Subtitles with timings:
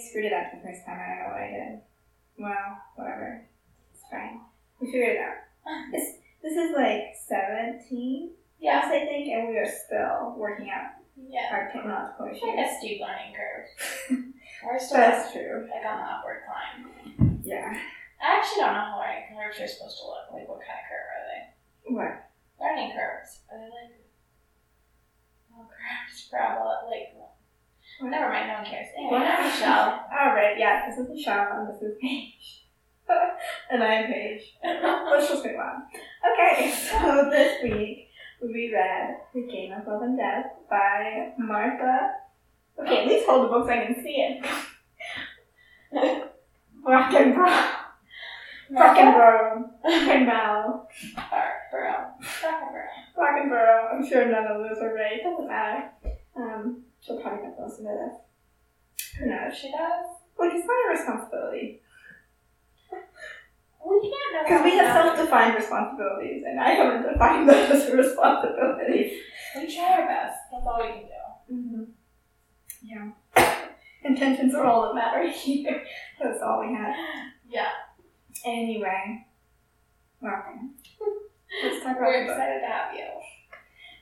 [0.00, 0.98] screwed it up the first time.
[0.98, 1.80] I don't know what I did.
[2.38, 3.44] Well, whatever.
[3.92, 4.40] It's fine.
[4.80, 5.36] We figured it out.
[5.92, 8.30] This this is like seventeen.
[8.60, 11.46] Yes, I think, and we are still working out Yeah.
[11.52, 12.72] our technological It's like issues.
[12.74, 13.66] a steep learning curve.
[14.64, 15.68] We're still That's true.
[15.70, 17.40] like on the upward climb.
[17.44, 17.70] Yeah.
[18.22, 20.26] I actually don't know how learning curves are supposed to look.
[20.34, 21.42] Like, what kind of curve are they?
[21.94, 22.14] What?
[22.58, 23.30] Learning curves.
[23.52, 23.94] Are they like
[25.54, 27.14] oh curves, parabola, like?
[28.00, 28.48] Well, never mind.
[28.48, 28.88] No one cares.
[28.96, 29.44] Anyway, What?
[29.44, 30.04] Michelle.
[30.12, 30.56] All right.
[30.58, 30.88] Yeah.
[30.88, 32.64] This is Michelle, and this is Paige.
[33.70, 34.42] and I'm Paige.
[34.64, 35.82] Let's just move on.
[36.32, 36.72] Okay.
[36.72, 38.08] So this week
[38.42, 42.12] we read *The Game of Love and Death* by Martha.
[42.80, 44.46] Okay, at least hold the book so I can see it.
[46.86, 47.68] Brockenbrough.
[48.70, 49.70] Brockenbrough.
[49.84, 50.86] Brockenbrough.
[51.16, 52.12] Barbaro.
[52.42, 52.84] Barbaro.
[53.18, 53.92] Brockenborough.
[53.94, 55.20] I'm sure none of those are right.
[55.24, 55.90] Doesn't matter.
[56.36, 59.14] Um, she'll probably to listen to this.
[59.18, 59.56] Who knows?
[59.56, 60.06] She does.
[60.38, 61.82] Like, it's not a responsibility.
[63.86, 64.42] We can't know.
[64.42, 69.20] Because we have self-defined responsibilities, and I haven't defined those as a responsibility.
[69.56, 70.38] We try our best.
[70.52, 71.54] That's all we can do.
[71.54, 71.84] Mm-hmm.
[72.82, 73.10] Yeah.
[74.04, 75.84] Intentions are all that matter here.
[76.20, 76.94] That's all we have.
[77.50, 77.68] Yeah.
[78.44, 79.26] Anyway.
[80.20, 80.74] Welcome.
[81.64, 83.06] Let's talk about We're excited to have you.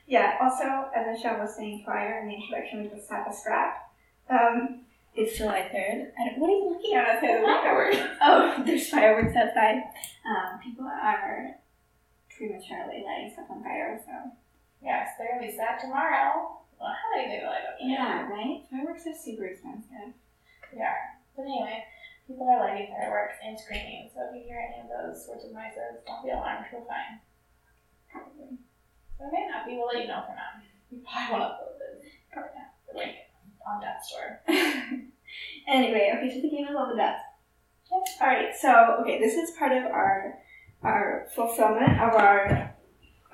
[0.06, 3.90] Yeah, also, as Michelle was saying prior in the introduction, we just have a scrap.
[4.30, 4.82] Um,
[5.14, 6.12] it's July 3rd.
[6.18, 7.62] I don't, what are you looking at outside the window?
[7.62, 7.96] Fireworks.
[8.22, 9.82] Oh, there's fireworks outside.
[10.28, 11.56] Um, people are
[12.36, 14.30] prematurely lighting stuff on fire, so.
[14.82, 16.60] Yes, they're gonna be sad tomorrow.
[16.78, 17.80] Well, how many they light up?
[17.80, 18.62] Yeah, right?
[18.70, 20.12] Fireworks are super expensive.
[20.72, 21.16] They are.
[21.34, 21.82] But anyway,
[22.28, 24.10] people are lighting fireworks and screaming.
[24.14, 26.66] So if you hear any of those sorts of noises, don't be alarmed.
[26.72, 27.24] We're fine.
[28.12, 28.60] Probably.
[29.19, 29.77] So it may not be.
[29.77, 30.61] We'll let you know for now.
[30.91, 32.13] You probably won't upload this.
[32.35, 32.52] Not.
[32.92, 33.17] The link
[33.67, 34.40] on Death Store.
[35.68, 37.20] anyway, okay, so the game is love and death.
[37.90, 38.02] Yep.
[38.20, 40.39] Alright, so okay, this is part of our
[40.83, 42.74] our fulfillment of our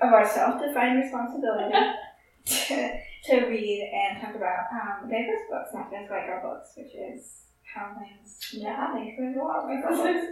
[0.01, 1.75] of our self-defined responsibility
[2.45, 2.91] to,
[3.25, 7.43] to read and talk about um, diverse books, not just like our books, which is
[7.63, 10.27] how things yeah, things go a lot like our books.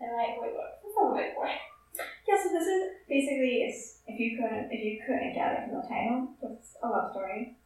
[0.00, 0.82] And like, wait, what?
[0.82, 1.50] This is a big boy.
[1.98, 3.68] Yeah, so this is basically
[4.06, 7.56] if you couldn't if you couldn't gather from the title, it's a love story.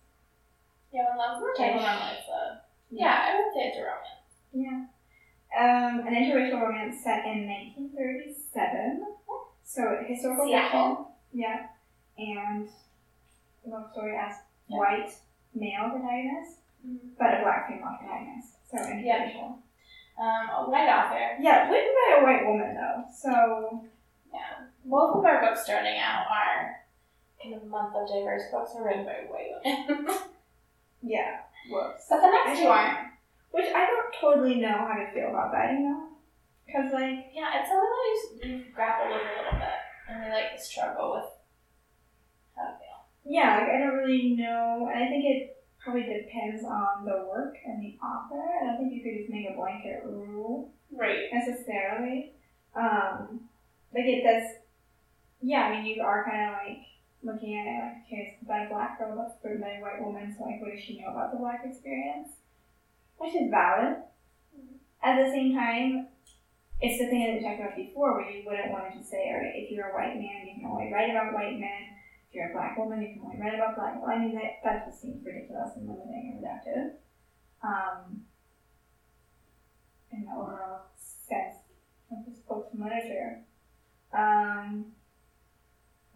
[0.92, 2.60] Yeah, when love table normally it's a.
[2.90, 4.34] Yeah, I would say it's a romance.
[4.52, 4.86] Yeah.
[5.56, 9.06] Um, an interracial romance set in 1937.
[9.64, 10.96] So historical fiction.
[11.32, 11.66] Yeah.
[12.18, 12.68] And
[13.66, 14.36] love story as
[14.68, 14.78] Yeah.
[14.78, 15.12] white
[15.54, 16.58] male protagonist,
[17.18, 18.54] but a black female protagonist.
[18.70, 19.58] So interracial.
[20.18, 21.36] Um, a white author.
[21.40, 23.04] Yeah, written by a white woman though.
[23.12, 23.84] So
[24.36, 24.66] Yeah.
[24.84, 26.76] Both of our books starting out are
[27.42, 30.06] kind of month of diverse books are written by white women.
[31.02, 31.40] yeah.
[31.70, 32.04] Whoops.
[32.10, 33.08] but the next two aren't.
[33.50, 36.08] Which I don't totally know how to feel about that, you know?
[36.66, 37.90] Because like Yeah, it's something
[38.42, 39.78] that you, you grapple with a little bit.
[40.08, 41.30] And we like struggle with
[42.54, 43.00] how to feel.
[43.24, 47.56] Yeah, like I don't really know, and I think it probably depends on the work
[47.66, 48.38] and the author.
[48.38, 51.26] I don't think you could just make a blanket rule Right.
[51.32, 52.32] necessarily.
[52.76, 53.40] Um,
[53.94, 54.50] like it does.
[55.42, 56.84] Yeah, I mean, you are kind of like
[57.22, 60.60] looking at it like, okay, about a black girl that's a white woman, so like,
[60.60, 62.28] what does she know about the black experience?
[63.16, 64.04] Which is valid.
[65.02, 66.08] At the same time,
[66.80, 69.32] it's the thing that we talked about before, where you wouldn't want to just say,
[69.32, 71.96] all right, if you're a white man, you can only write about white men.
[72.28, 73.96] If you're a black woman, you can only write about black.
[73.96, 77.00] Well, I mean, that that just seems ridiculous and limiting and reductive.
[77.64, 78.28] Um,
[80.12, 81.64] in the overall sense
[82.12, 83.40] of this book's literature.
[84.12, 84.95] Um,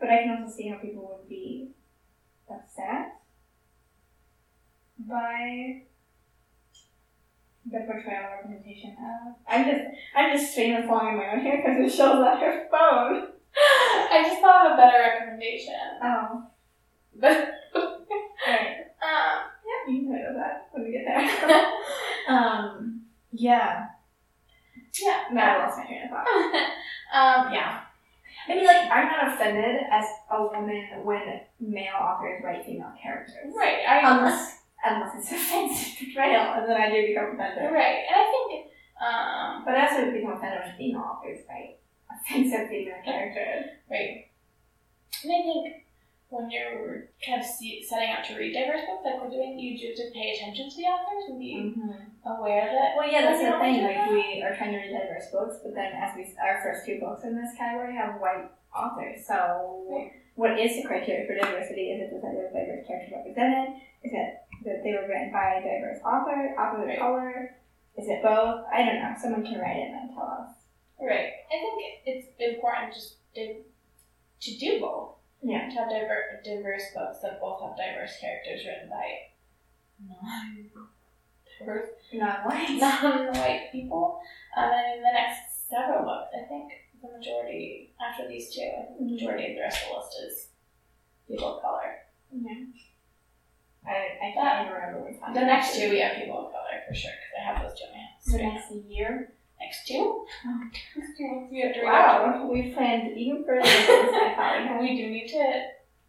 [0.01, 1.71] but I can also see how people would be
[2.51, 3.21] upset
[4.99, 5.83] by
[7.71, 9.35] the portrayal or representation of.
[9.49, 9.85] I'm just,
[10.17, 13.29] I'm just stringing along on my own here because it shows on her phone.
[14.13, 15.75] I just thought of a better recommendation.
[16.03, 16.45] Oh,
[17.15, 17.31] But
[17.77, 18.77] alright.
[19.03, 21.73] um Yeah, you can that when we get there.
[22.29, 23.03] um,
[23.33, 23.87] yeah.
[25.01, 25.25] yeah.
[25.33, 26.27] No, I lost my train of thought.
[27.13, 27.81] um yeah.
[28.49, 33.53] I mean, like, I'm not offended as a woman when male authors write female characters.
[33.57, 33.85] Right.
[33.87, 37.73] I Unless, unless it's offensive portrayal, and then I do become offended.
[37.73, 38.05] Right.
[38.09, 38.67] And I think
[39.01, 41.79] um But I also become offended when female authors write
[42.11, 43.67] offensive female characters.
[43.91, 44.27] right.
[45.23, 45.85] And I think
[46.31, 49.75] when you're kind of see, setting out to read diverse books like we're doing, you
[49.75, 52.07] do have to pay attention to the authors and be mm-hmm.
[52.23, 53.83] aware that Well, yeah, that's the thing.
[53.83, 56.87] like Like, we are trying to read diverse books, but then as we our first
[56.87, 59.27] two books in this category have white authors.
[59.27, 60.15] So, Right.
[60.39, 61.91] what is the criteria for diversity?
[61.91, 63.83] Is it that there are diverse characters represented?
[64.07, 64.31] Is it
[64.71, 67.59] that they were written by a diverse author, author of color?
[67.99, 68.71] Is it both?
[68.71, 69.19] I don't know.
[69.19, 70.55] Someone can write it and tell us.
[71.03, 71.43] Right.
[71.51, 71.75] I think
[72.07, 75.20] it's important just to, to do both.
[75.43, 75.69] Yeah.
[75.69, 79.31] To have diver- diverse books that both have diverse characters written by
[80.09, 82.71] non-diverse, Non-white.
[82.81, 84.21] non-white people.
[84.57, 86.73] Um, and in the next several books, I think
[87.03, 90.17] the majority, after these two, I think the majority of the rest of the list
[90.27, 90.49] is
[91.29, 91.97] people of color.
[92.33, 92.65] Yeah.
[93.87, 95.33] I, I can't even remember which one.
[95.33, 97.87] The next two, we have people of color for sure, because I have those two
[97.87, 98.25] in my hands.
[98.27, 98.39] The
[98.79, 99.33] next year.
[99.61, 100.25] Next two?
[100.97, 104.81] Next two, we have to Wow, we planned even further than I thought we And
[104.97, 105.63] we do need to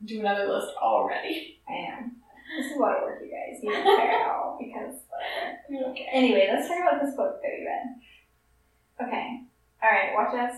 [0.05, 1.59] do another list already.
[1.67, 2.15] I am.
[2.57, 3.59] This is a lot of work, you guys.
[3.61, 4.95] You don't care at all because
[5.69, 5.91] whatever.
[5.91, 6.07] Okay.
[6.11, 9.07] Anyway, let's talk about this book that we read.
[9.07, 9.41] Okay.
[9.83, 10.13] All right.
[10.15, 10.57] Watch us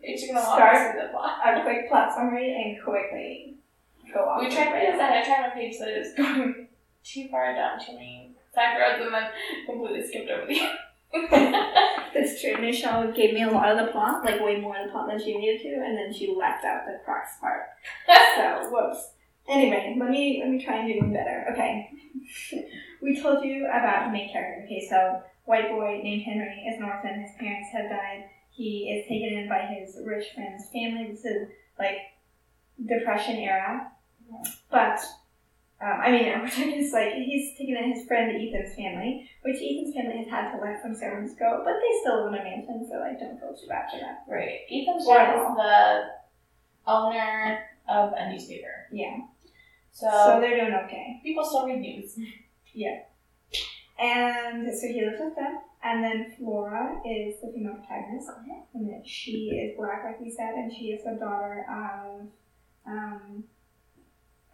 [0.00, 0.96] It's gonna Start.
[0.96, 1.40] the plot.
[1.44, 3.56] a quick plot summary and quickly
[4.12, 4.40] go off.
[4.40, 5.12] We tried to do that.
[5.12, 6.68] I tried my page that is going
[7.02, 9.30] too far down too many side roads and then
[9.66, 10.60] completely skipped over the
[11.12, 12.56] That's true.
[12.60, 15.18] Michelle gave me a lot of the plot, like way more of the plot than
[15.18, 17.66] she needed to, and then she left out the crux part.
[18.36, 19.10] So whoops.
[19.48, 21.46] Anyway, let me let me try and do one better.
[21.52, 21.90] Okay.
[23.02, 24.64] we told you about the main character.
[24.64, 27.20] Okay, so white boy named Henry is an orphan.
[27.20, 28.24] His parents have died.
[28.50, 31.08] He is taken in by his rich friend's family.
[31.10, 31.48] This is
[31.78, 31.98] like
[32.84, 33.92] depression era.
[34.70, 35.00] But
[35.80, 39.94] um, I mean, talking it's like he's taken in his friend Ethan's family, which Ethan's
[39.94, 42.86] family has had to let some servants go, but they still live in a mansion,
[42.88, 44.24] so like don't feel too bad for that.
[44.28, 44.60] Right.
[44.70, 46.02] Ethan's dad is the
[46.86, 48.86] owner of a newspaper.
[48.92, 49.18] Yeah.
[49.92, 51.20] So, So they're doing okay.
[51.22, 52.18] people still read news.
[52.74, 53.04] Yeah.
[53.98, 55.60] And so he lives with them.
[55.82, 58.28] And then Flora is the female protagonist.
[58.74, 62.26] And that she is black, like we said, and she is the daughter of
[62.86, 63.44] um,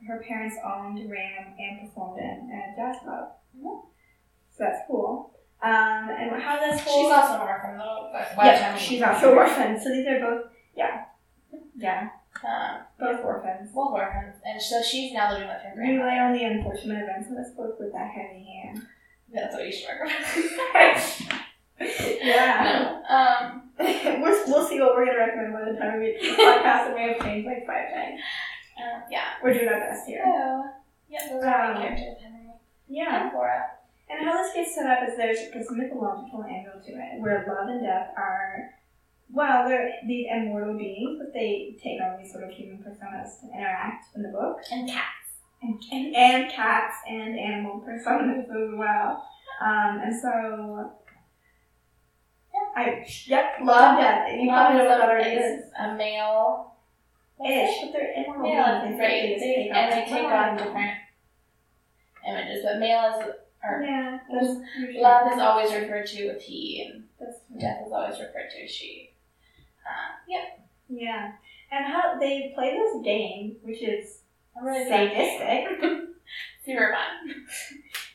[0.06, 3.32] her parents owned, ran, and performed in a jazz club.
[3.56, 3.82] Mhm.
[4.50, 5.30] So that's cool.
[5.62, 9.00] Um, and how this whole She's also an orphan though, but by the yeah, she's
[9.02, 9.78] also orphan.
[9.80, 10.46] So these are both
[10.76, 11.04] yeah,
[11.76, 12.08] yeah,
[12.44, 13.70] Um, both orphans.
[13.72, 14.34] both orphans.
[14.44, 16.04] And so she's now living with her grandma.
[16.06, 18.86] lay on the unfortunate events in this book with that heavy hand.
[19.32, 21.42] That's what you should recommend.
[22.22, 22.98] yeah.
[23.08, 26.86] Um, we'll, we'll see what we're going to recommend by the time we the podcast.
[26.86, 28.20] and we have changed like five times.
[28.82, 29.24] Uh, yeah.
[29.42, 30.22] We're doing our best here.
[30.24, 30.64] So,
[31.08, 32.46] yeah, those are Um, my characters, Henry
[32.88, 33.22] Yeah.
[33.22, 33.64] and Flora.
[34.10, 37.68] And how this gets set up is there's this mythological angle to it where love
[37.68, 38.70] and death are,
[39.30, 43.46] well, they're these immortal beings, but they take on these sort of human personas to
[43.56, 44.58] interact in the book.
[44.70, 45.06] And cats.
[45.62, 49.26] And, and, and cats and animal personas as well.
[49.64, 50.92] Um, and so,
[52.76, 54.28] I, yep, love, death.
[54.32, 55.60] You Love probably know what that is.
[55.60, 56.71] is a male.
[57.44, 58.98] Ish, but they're immortal Male, beings.
[59.00, 59.08] right?
[59.22, 60.98] They just They, take and they take on different
[62.28, 63.34] images, but male is
[63.64, 64.18] or Yeah,
[65.00, 68.70] love is always referred to with he, and That's death is always referred to as
[68.70, 69.14] she.
[69.86, 70.44] Uh, yeah,
[70.88, 71.32] Yeah,
[71.70, 74.20] and how they play this game, which is
[74.60, 75.68] really sadistic,
[76.64, 77.44] Super fun.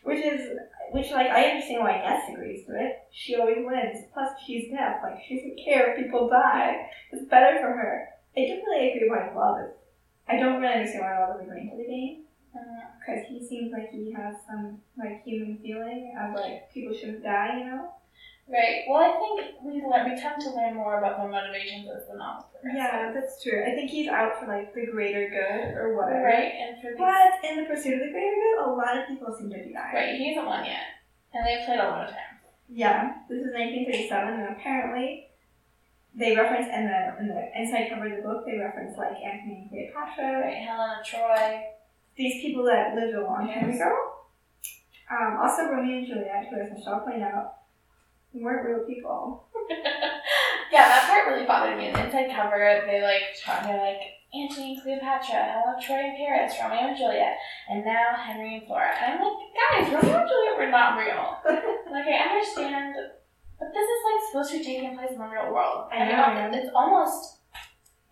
[0.04, 0.50] which is
[0.92, 3.00] which like I understand why Death agrees to it.
[3.12, 4.06] She always wins.
[4.14, 4.98] Plus, she's deaf.
[5.04, 6.88] Like she doesn't care if people die.
[7.12, 8.08] It's better for her.
[8.38, 9.74] I don't really agree why love is.
[10.28, 12.24] I don't really understand why love is going to the game
[12.56, 12.60] Uh,
[13.00, 17.60] because he seems like he has some like human feeling of like people shouldn't die.
[17.60, 17.90] You know.
[18.50, 18.84] right.
[18.90, 22.18] Well, I think we learn, we tend to learn more about their motivations as the
[22.18, 22.78] novel progresses.
[22.78, 23.64] Yeah, that's true.
[23.66, 26.24] I think he's out for like the greater good or whatever.
[26.24, 29.08] Right, and for these, But in the pursuit of the greater good, a lot of
[29.08, 29.96] people seem to be dying.
[29.96, 30.88] right, he hasn't won yet,
[31.34, 32.42] and they've played a lot of times.
[32.70, 35.27] Yeah, this is 1937, and apparently
[36.18, 38.44] they reference in the in the inside cover of the book.
[38.46, 41.62] They reference like Antony and Cleopatra, Right, Helen of Troy.
[42.18, 43.76] these people that lived a long time Yes.
[43.80, 43.94] ago.
[45.10, 47.54] Um, also, Romeo and Juliet, who, as Michelle pointed out,
[48.34, 49.48] weren't real people.
[50.72, 51.88] yeah, that part really bothered me.
[51.88, 54.02] In the inside cover, they like talk, they're like
[54.34, 57.38] Antony and Cleopatra, Helen of Troy and Paris, Romeo and Juliet,
[57.70, 58.92] and now Henry and Flora.
[59.00, 61.38] And I'm like, guys, Romeo and Juliet were not real.
[61.92, 62.96] like I understand,
[63.60, 65.90] but this is like supposed to be taking place in the real world.
[65.92, 66.58] I know.
[66.58, 67.40] It's almost,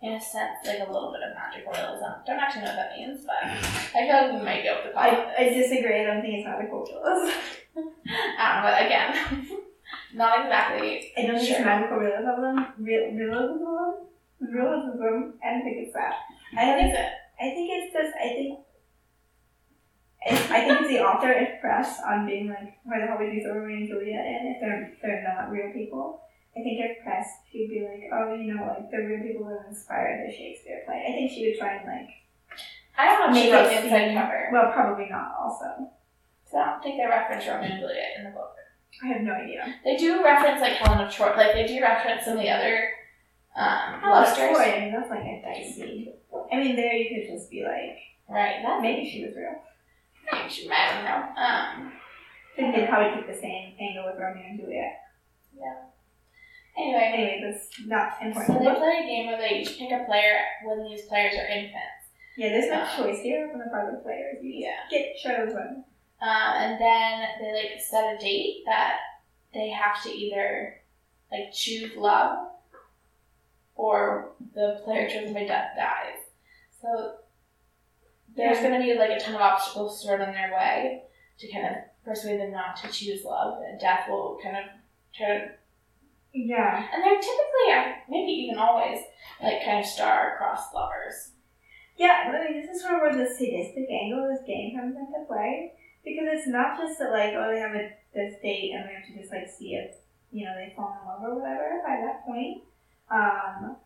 [0.02, 2.20] in a sense, like a little bit of magical realism.
[2.26, 4.92] Don't actually know what that means, but I feel like we might be able to
[4.92, 5.02] call.
[5.02, 6.00] I, I disagree.
[6.00, 7.30] I don't think it's magical realism.
[7.76, 9.10] I don't know, but again,
[10.14, 11.12] not exactly.
[11.16, 11.56] I don't think Sure.
[11.58, 12.82] it's magical realism.
[12.82, 14.06] Real, realism.
[14.40, 15.38] Realism.
[15.44, 16.14] I don't think it's that.
[16.56, 17.12] I What think is it?
[17.40, 18.58] I think it's just I think
[20.24, 23.42] I think if the author is pressed on being like why the hell would you
[23.42, 26.22] throw Romeo and Juliet in if they're they're not real people.
[26.56, 29.68] I think if pressed she'd be like, Oh, you know, like the real people that
[29.68, 31.04] inspired the Shakespeare play.
[31.06, 32.10] I think she would try and like
[32.98, 34.48] I don't know if she make wrote it inside cover.
[34.52, 35.90] Well, probably not also.
[36.50, 38.56] So I don't think they reference Romeo and Juliet in the book.
[39.04, 39.74] I have no idea.
[39.84, 41.36] They do reference like Helen of Troy.
[41.36, 42.88] Like they do reference some of the other
[43.54, 44.56] um, Oh, that's stories.
[44.56, 44.64] Troy.
[44.64, 46.12] I mean, that's like a dicey.
[46.52, 48.56] I mean, there you could just be like, Right.
[48.64, 49.60] That's maybe she was real.
[50.32, 51.42] I don't know.
[51.42, 55.00] Um, I think they probably took the same angle with Romeo and Juliet.
[55.58, 55.74] yeah.
[56.78, 58.58] Anyway, Anyway, that's not important.
[58.58, 61.46] so they play a game where they each pick a player when these players are
[61.46, 62.10] infants.
[62.36, 64.36] yeah, there's no Um, choice here on the part of the players.
[64.42, 64.80] You Yeah.
[64.90, 65.84] get chosen.
[66.20, 68.98] Um, and then they like set a date that
[69.54, 70.80] they have to either
[71.30, 72.48] like choose love
[73.74, 76.18] or the player chosen by death dies.
[76.80, 77.16] So
[78.36, 81.02] there's to be like a ton of obstacles thrown in their way
[81.38, 81.72] to kind of
[82.04, 84.64] persuade them not to choose love, and death will kind of
[85.14, 85.50] try to.
[86.32, 86.86] Yeah.
[86.92, 89.00] And they're typically, uh, maybe even always,
[89.42, 91.32] like kind of star-crossed lovers.
[91.96, 94.96] Yeah, I mean, this is sort of where the sadistic angle of this game comes
[94.96, 95.72] into play.
[96.04, 99.06] Because it's not just that, like, oh, they have a, this date and we have
[99.06, 99.96] to just, like, see if,
[100.30, 102.62] you know, they fall in love or whatever by that point.
[103.10, 103.76] Um,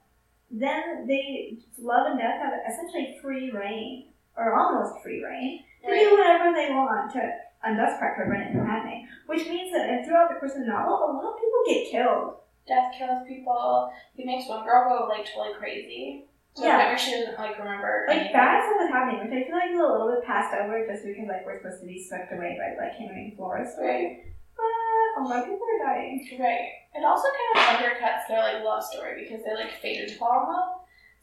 [0.50, 6.16] then they, love and death have essentially free reign, or almost free reign, to do
[6.16, 7.22] whatever they want to,
[7.64, 9.06] and that's part to prevent it from happening.
[9.26, 12.34] Which means that throughout the course of the novel, a lot of people get killed.
[12.66, 13.90] Death kills people.
[14.14, 16.26] He makes one girl go like totally crazy.
[16.54, 16.78] So Yeah.
[16.78, 18.32] whenever she doesn't like remember Like anything.
[18.34, 21.04] bad stuff is happening, which I feel like is a little bit passed over just
[21.06, 23.62] because like we're supposed to be swept away by like Henry story.
[23.78, 24.26] Right.
[24.58, 26.26] But a lot of people are dying.
[26.38, 26.74] Right.
[26.94, 30.42] It also kind of undercuts their like love story because they like fated to fall
[30.42, 30.79] in love.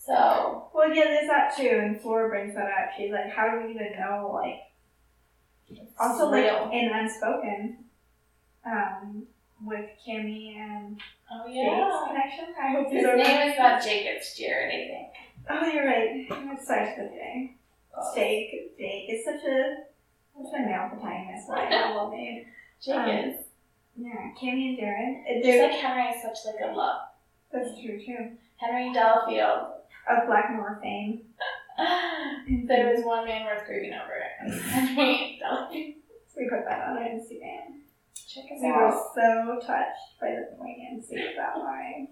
[0.07, 2.89] So Well, yeah, there's that too, and Flora brings that up.
[2.97, 4.31] She's like, how do we even know?
[4.33, 4.61] Like,
[5.99, 6.69] also like real.
[6.71, 7.77] in Unspoken,
[8.65, 9.23] um,
[9.65, 10.99] with Kami and
[11.29, 12.03] Oh Jake's yeah.
[12.07, 12.55] connection.
[12.61, 15.13] I hope His name is not Jacob's it's Jared, I think.
[15.49, 16.25] Oh, you're right.
[16.29, 17.55] It starts with J.
[18.15, 18.77] Jake.
[18.77, 19.75] Jake is such a
[20.37, 21.49] such a male protagonist.
[21.49, 22.45] Like, I love name.
[22.81, 23.35] Jake Um, is.
[23.97, 25.25] Yeah, Kami and Jared.
[25.27, 27.01] Just They're, like Henry is such like a love.
[27.51, 28.31] that's true too.
[28.57, 29.73] Henry Delafield.
[30.09, 31.21] Of Blackmore fame.
[32.67, 34.17] there was one man worth grieving over.
[36.37, 37.81] We put that on our Instagram.
[38.13, 42.09] Check us We were so touched by the poignancy of that line.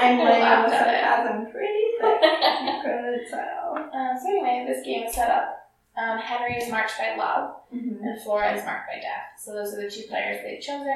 [0.00, 3.74] And I laying laughed the sarcasm pretty thick, you could tell.
[3.92, 5.68] Um, so anyway, this game is set up.
[5.96, 8.04] Um, Henry is marked by love, Mm-hmm.
[8.04, 9.34] and Flora is marked by death.
[9.36, 10.86] So those are the two players they've chosen.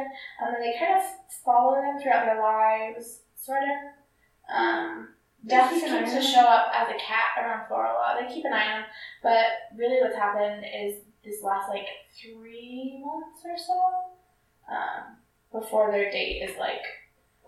[0.40, 1.02] And then they kind of
[1.44, 4.56] follow them throughout their lives, sort of.
[4.56, 5.08] Um,
[5.48, 8.16] death They keep an to show up as a cat around Flora a lot.
[8.20, 8.84] They keep an eye on
[9.22, 9.44] but
[9.76, 11.86] really what's happened is this last like
[12.20, 15.16] three months or so, um,
[15.52, 16.82] before their date is like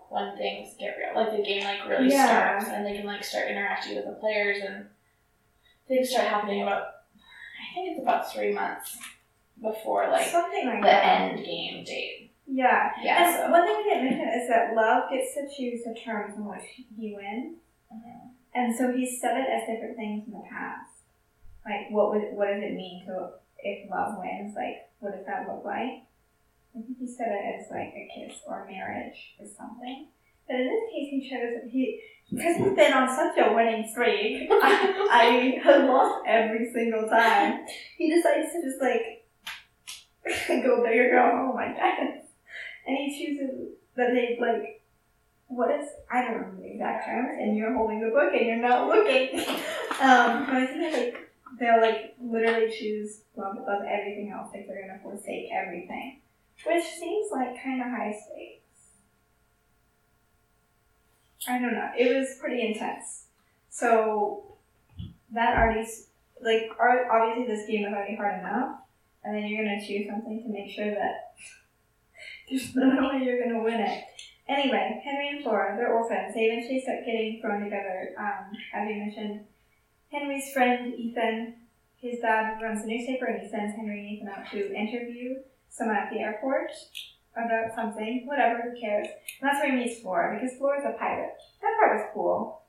[0.09, 1.15] when things get real.
[1.23, 2.59] Like the game like really Yeah.
[2.59, 4.87] starts and they can like start interacting with the players and
[5.87, 8.97] things start happening about I think it's about three months
[9.61, 11.21] before like Something like the that.
[11.31, 12.31] end game date.
[12.47, 12.91] Yeah.
[13.01, 15.93] Yeah, And so one thing we didn't mention is that Love gets to choose the
[16.03, 16.63] terms in which
[16.99, 17.57] he wins.
[17.91, 18.31] Mhm.
[18.53, 20.91] And so he's said it as different things in the past.
[21.65, 24.55] Like, what would what does it mean to if love wins?
[24.55, 26.03] Like, what does that look like?
[26.75, 30.07] I think he said it as like a kiss or marriage or something.
[30.47, 34.47] But in this case, he chose he because he's been on such a winning streak.
[34.51, 37.65] I, I have lost every single time.
[37.97, 39.27] He decides to just like
[40.63, 42.25] go big or go home, I guess.
[42.87, 44.80] And he chooses that they like
[45.51, 48.55] what is I don't know the exact terms, and you're holding the book and you're
[48.57, 49.39] not looking.
[50.01, 54.49] um, but I think that, like they'll like literally choose love above everything else.
[54.53, 56.21] Like they're gonna forsake everything,
[56.65, 58.61] which seems like kind of high stakes.
[61.47, 61.89] I don't know.
[61.97, 63.25] It was pretty intense.
[63.69, 64.55] So
[65.33, 65.87] that already
[66.41, 68.79] like obviously this game is already hard enough,
[69.23, 71.33] and then you're gonna choose something to make sure that
[72.49, 74.03] there's no way you're gonna win it.
[74.47, 76.33] Anyway, Henry and Flora, they're orphans.
[76.33, 78.13] They eventually start getting thrown together.
[78.17, 79.45] Um, as you mentioned,
[80.11, 81.55] Henry's friend Ethan,
[81.97, 85.35] his dad runs a newspaper, and he sends Henry and Ethan out to interview
[85.69, 86.71] someone at the airport
[87.33, 88.23] about something.
[88.25, 89.07] Whatever, who cares?
[89.39, 91.33] And that's where he meets Flora because Flora's a pirate.
[91.61, 92.61] That part was cool.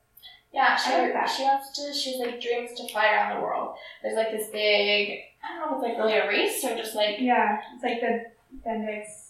[0.53, 3.75] Yeah, she like she wants to she's like dreams to fly around the world.
[4.03, 6.95] There's like this big I don't know if it's like really a race or just
[6.95, 8.25] like Yeah, it's like the
[8.63, 9.22] Bendix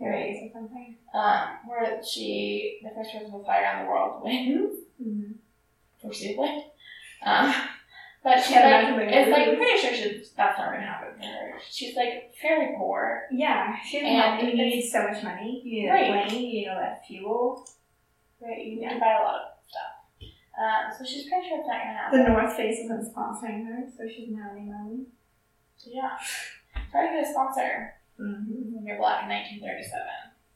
[0.00, 0.96] or something.
[1.14, 4.78] um where she the first person to fly around the world wins.
[5.02, 5.32] Mm-hmm.
[6.08, 6.62] foreseeably.
[7.24, 7.52] Um,
[8.22, 9.56] but she's Can't like, it's like lose.
[9.58, 11.52] pretty sure she's, that's not gonna happen to her.
[11.68, 13.24] She's like fairly poor.
[13.32, 15.62] Yeah, she doesn't And have, you it's- need so much money.
[15.64, 16.28] You need Right.
[16.28, 17.68] plane, you need all that fuel.
[18.40, 18.94] Right, you need Yeah.
[18.94, 20.30] to buy a lot of stuff.
[20.58, 22.22] Um, so she's pretty sure it's not gonna happen.
[22.24, 22.28] The.
[22.30, 25.06] North Face isn't sponsoring her, so she's not any money.
[25.76, 26.18] So yeah,
[26.90, 27.94] try to get a sponsor.
[28.20, 28.74] Mm-hmm.
[28.76, 30.02] when you're black in 1937.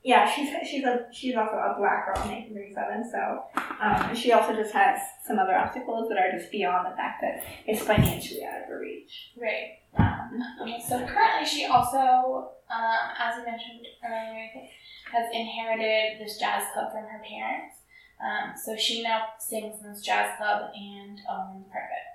[0.05, 3.07] Yeah, she's she's a she's also a black girl in 1937.
[3.15, 3.47] So
[3.81, 7.45] um, she also just has some other obstacles that are just beyond the fact that
[7.67, 9.31] it's financially out of her reach.
[9.41, 9.79] Right.
[9.97, 14.71] Um, Um, so currently, she also, um, as I mentioned earlier, I think,
[15.13, 17.77] has inherited this jazz club from her parents.
[18.19, 22.09] Um, so she now sings in this jazz club and owns part of it.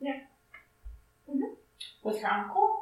[0.00, 0.20] Yeah.
[1.34, 1.54] Mhm.
[2.02, 2.77] With her uncle.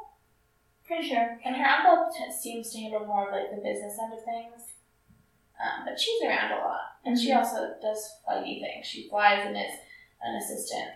[0.87, 1.39] Pretty sure.
[1.45, 4.73] And her uncle t- seems to handle more of like the business end of things.
[5.61, 6.81] Um, but she's around a lot.
[7.05, 7.37] And she Mhm.
[7.37, 8.85] also does flighty things.
[8.85, 9.73] She flies and is
[10.21, 10.91] an assistant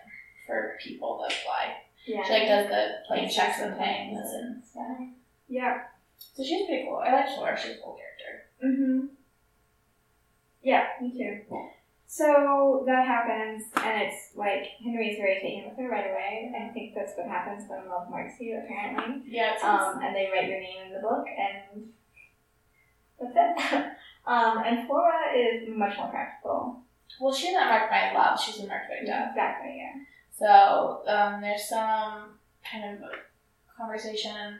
[0.46, 1.76] for people that fly.
[2.06, 2.24] Yeah.
[2.24, 5.06] She like does the plane checks and things and Yeah.
[5.48, 5.84] Yeah.
[6.18, 6.96] so she's pretty cool.
[6.96, 8.48] I like Flora, she's a cool character.
[8.64, 9.06] Mm-hmm.
[10.62, 11.40] Yeah, me too.
[12.14, 16.52] So that happens, and it's like Henry's very taken with her right away.
[16.54, 19.22] I think that's what happens when love marks you, apparently.
[19.24, 21.88] Yeah, it's Um, and they write your name in the book, and
[23.18, 23.84] that's it.
[24.26, 26.82] um, and Flora is much more practical.
[27.18, 29.30] well she's not marked by love, she's marked by death.
[29.30, 30.02] Exactly, yeah.
[30.38, 32.36] So um, there's some
[32.70, 33.08] kind of
[33.74, 34.58] conversation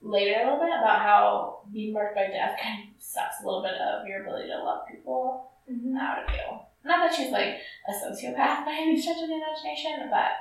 [0.00, 3.60] later a little bit about how being marked by death kind of sucks a little
[3.62, 5.96] bit of your ability to love people Mm-hmm.
[5.98, 6.58] out of you.
[6.84, 10.32] Not that she's like a sociopath by any stretch of the imagination, but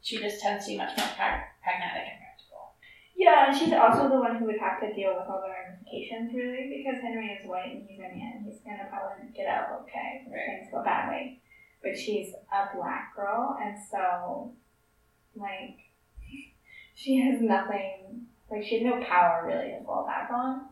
[0.00, 2.72] she just tends to be much more prag- pragmatic and practical.
[3.16, 6.32] Yeah, and she's also the one who would have to deal with all the ramifications,
[6.32, 8.44] really, because Henry is white and he's a man.
[8.46, 10.46] He's gonna probably get out okay if Right.
[10.62, 11.40] things go badly.
[11.82, 14.52] But she's a black girl, and so,
[15.34, 15.78] like,
[16.94, 20.68] she has nothing, like, she has no power really to fall back on.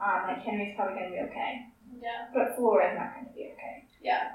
[0.00, 1.66] Um, like, Henry's probably gonna be okay.
[2.00, 2.26] Yeah.
[2.34, 3.84] But Flora's not gonna be okay.
[4.02, 4.32] Yeah.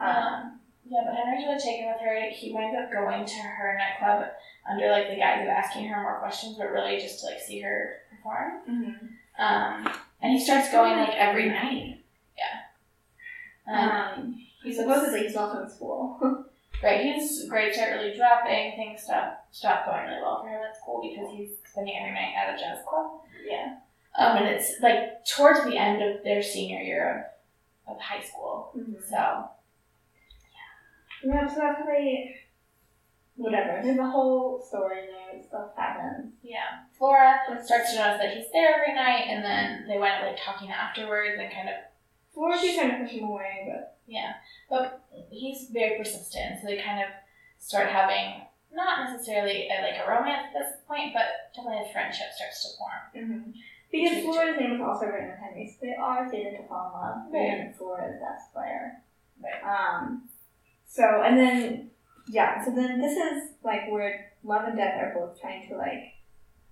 [0.00, 2.30] Um, Yeah, but Henry's really taken with her.
[2.30, 4.30] He winds up going to her nightclub
[4.70, 7.60] under like the guise of asking her more questions, but really just to like see
[7.60, 8.52] her perform.
[8.68, 9.08] mhm.
[9.38, 12.00] Um, and he starts going like every night.
[12.36, 13.72] Yeah.
[13.72, 14.34] Um, um,
[14.64, 16.44] he supposedly he's also in school.
[16.82, 17.04] right.
[17.14, 18.72] His grades start really dropping.
[18.76, 22.32] Things stop stop going really well for him at school because he's spending every night
[22.36, 23.20] at a jazz club.
[23.46, 23.76] yeah.
[24.18, 27.30] Um, and it's like towards the end of their senior year
[27.86, 28.72] of, of high school.
[28.76, 28.96] Mhm.
[29.08, 29.50] So
[31.24, 32.36] Yeah, so that's how they.
[33.36, 33.80] Whatever.
[33.82, 35.40] There's a whole story there.
[35.46, 36.32] Stuff happens.
[36.42, 40.30] yeah, Flora starts to notice that he's there every night, and then they wind up
[40.30, 41.76] like talking afterwards and kind of
[42.34, 44.34] Flora keeps trying to push him away, but yeah.
[44.70, 47.08] But he's very persistent, so they kind of
[47.58, 52.26] start having not necessarily a, like a romance at this point, but definitely a friendship
[52.34, 53.02] starts to form.
[53.14, 53.50] mm-hmm.
[53.90, 57.00] because Flora's name is also written with Henry, so they are dated to fall in
[57.00, 57.18] love.
[57.32, 57.60] Right.
[57.66, 59.02] And Flora's best player.
[59.42, 59.62] Right.
[59.62, 60.28] Um.
[60.88, 61.90] So and then
[62.28, 66.14] yeah, so then this is like where love and death are both trying to like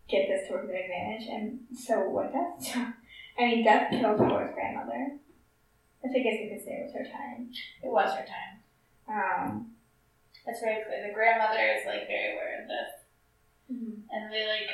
[0.09, 2.77] get this to work their advantage, and so what death?
[3.39, 5.19] I mean, death killed Flora's grandmother.
[6.01, 7.51] Which I guess you could say it was her time.
[7.83, 8.55] It was her time.
[9.09, 9.71] Um.
[10.49, 11.09] It's very clear.
[11.09, 12.93] The grandmother is like very aware of this,
[13.67, 13.99] mhm.
[14.15, 14.71] and they like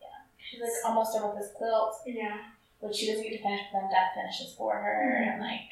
[0.00, 2.38] yeah, she's like almost done with this quilt, Yeah.
[2.80, 5.32] but she doesn't get to finish, but then death finishes for her, Mhm.
[5.32, 5.66] and like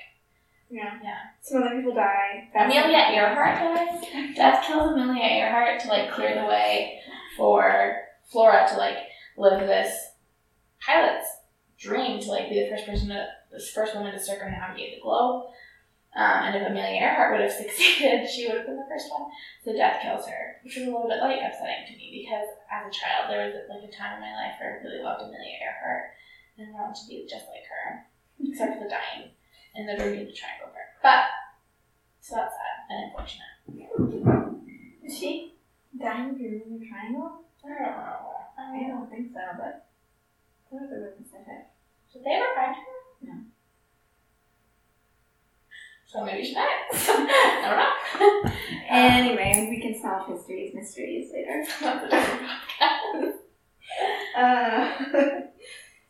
[0.71, 0.99] Yeah.
[1.03, 1.19] Yeah.
[1.43, 2.49] Some other people die.
[2.53, 4.35] That's- Amelia Earhart dies.
[4.37, 7.01] Death kills Amelia Earhart to like clear the way
[7.37, 7.97] for
[8.31, 8.97] Flora to like
[9.37, 9.95] live this
[10.81, 11.27] pilot's
[11.79, 15.47] dream to like be the first person to the first woman to circumnavigate the globe.
[16.17, 19.27] Um, and if Amelia Earhart would have succeeded, she would have been the first one.
[19.65, 22.87] So death kills her, which was a little bit like upsetting to me because as
[22.87, 25.59] a child there was like a time in my life where I really loved Amelia
[25.63, 26.15] Earhart
[26.59, 28.07] and wanted to be just like her,
[28.47, 29.35] except for the dying
[29.75, 30.91] and the Bermuda Triangle part.
[31.03, 31.25] But
[32.21, 33.55] so that's sad and unfortunate.
[35.05, 35.55] Is she
[35.99, 37.41] dying of Bermuda Triangle?
[37.65, 38.35] I don't know.
[38.59, 39.87] I I don't think so, but
[40.71, 41.67] that was really specific.
[42.13, 42.83] did they ever find her?
[43.23, 43.35] No.
[46.07, 46.69] So maybe she died.
[46.93, 48.51] I don't know.
[48.89, 51.65] Anyway, we can solve history's mysteries later.
[51.81, 53.35] That's a different.
[54.37, 54.91] Uh,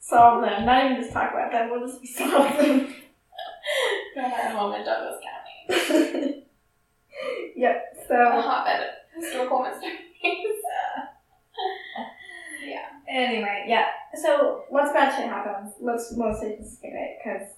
[0.01, 0.65] solve them.
[0.65, 1.71] Not even just talk about them.
[1.71, 2.95] We'll just solve them.
[4.15, 6.47] Got that moment Douglas County.
[7.57, 7.97] yep.
[8.09, 9.99] So A hotbed of historical mysteries.
[12.65, 12.89] yeah.
[13.09, 13.87] anyway, yeah.
[14.23, 17.49] So once bad shit happens, let's mostly just skip it because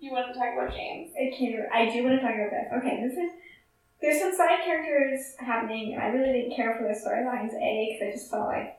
[0.00, 1.12] You want to talk about James?
[1.16, 1.54] I can't.
[1.72, 2.72] I do want to talk about this.
[2.78, 3.30] Okay, this is.
[4.00, 7.54] There's some side characters happening, and I really didn't care for the storylines.
[7.54, 8.78] A, because I just felt like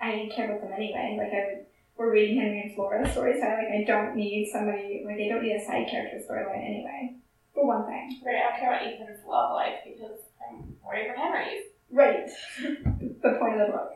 [0.00, 1.16] I didn't care about them anyway.
[1.18, 4.50] Like I would, we're reading Henry and Flora stories, so I like I don't need
[4.52, 7.16] somebody like I don't need a side character storyline anyway.
[7.54, 8.20] For one thing.
[8.24, 11.64] Right, I don't care about Ethan's love life because I'm worried about Henry's.
[11.90, 12.28] Right.
[12.60, 13.92] the point of the book.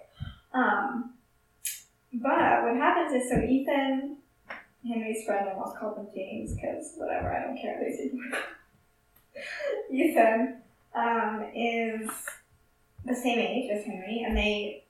[0.55, 1.15] Um.
[2.15, 4.19] but what happens is, so Ethan,
[4.87, 7.81] Henry's friend, I almost called him James because whatever, I don't care.
[7.81, 8.13] They
[9.97, 10.63] Ethan
[10.95, 12.11] um, is
[13.05, 14.85] the same age as Henry, and they,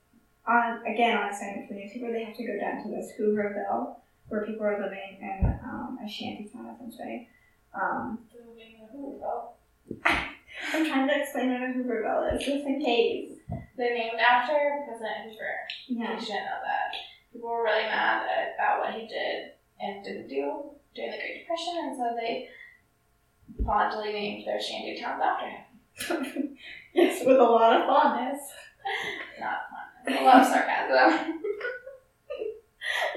[0.49, 3.95] on again on assignment for the newspaper, they have to go down to this Hooverville
[4.29, 7.27] where people are living in um, a shanty town essentially.
[7.73, 8.19] Um,
[8.57, 9.53] name in a Hooverville.
[10.73, 13.31] I'm trying to explain what a Hooverville is, just in case.
[13.77, 14.53] They're named after
[14.87, 15.55] President Hoover.
[15.87, 16.13] Yeah.
[16.15, 16.95] You should know that.
[17.31, 18.23] People were really mad
[18.55, 22.49] about what he did and didn't do during the Great Depression, and so they
[23.65, 26.57] fondly named their shanty towns after him.
[26.93, 28.41] yes, with a lot of fondness.
[30.19, 31.41] A lot of sarcasm.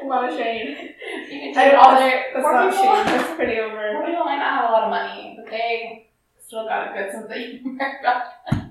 [0.03, 0.95] a lot of shade.
[1.31, 2.85] You can take all their That's poor not people.
[2.85, 3.07] shade.
[3.07, 3.65] That's pretty Poor
[3.97, 4.07] over.
[4.07, 6.09] people might not have a lot of money, but they
[6.45, 8.23] still got a good sense of humor about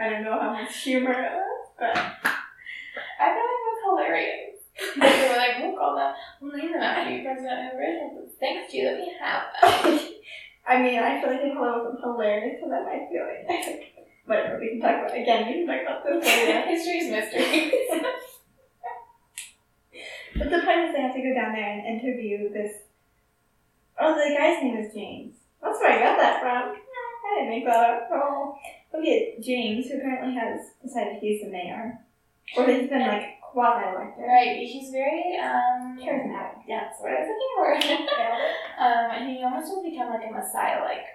[0.00, 4.56] I don't know how much humor it is, but I feel like that's hilarious.
[4.98, 7.82] they were like, we'll call them, we'll name them after you, President Hoover.
[7.84, 9.42] and Thanks to you that we have
[9.84, 10.00] them.
[10.66, 12.86] I mean, I feel like it probably wasn't hilarious to them.
[12.88, 13.93] I feel like
[14.26, 15.16] whatever we can talk about.
[15.16, 16.60] Again, we can talk about this later.
[16.68, 17.72] History's mystery.
[20.36, 22.72] But the point is, they have to go down there and interview this.
[24.00, 25.34] Oh, the guy's name is James.
[25.62, 26.74] That's where I got that from.
[26.74, 28.08] I didn't make that up.
[28.12, 28.58] Oh,
[28.92, 32.00] look at James, who apparently has decided he's the mayor,
[32.56, 34.24] or he's been like quasi-elected.
[34.26, 36.66] right, he's very, um, Charismatic.
[36.66, 38.82] yeah, that's what I was looking for.
[38.82, 41.06] um, and he almost will become like a messiah, like,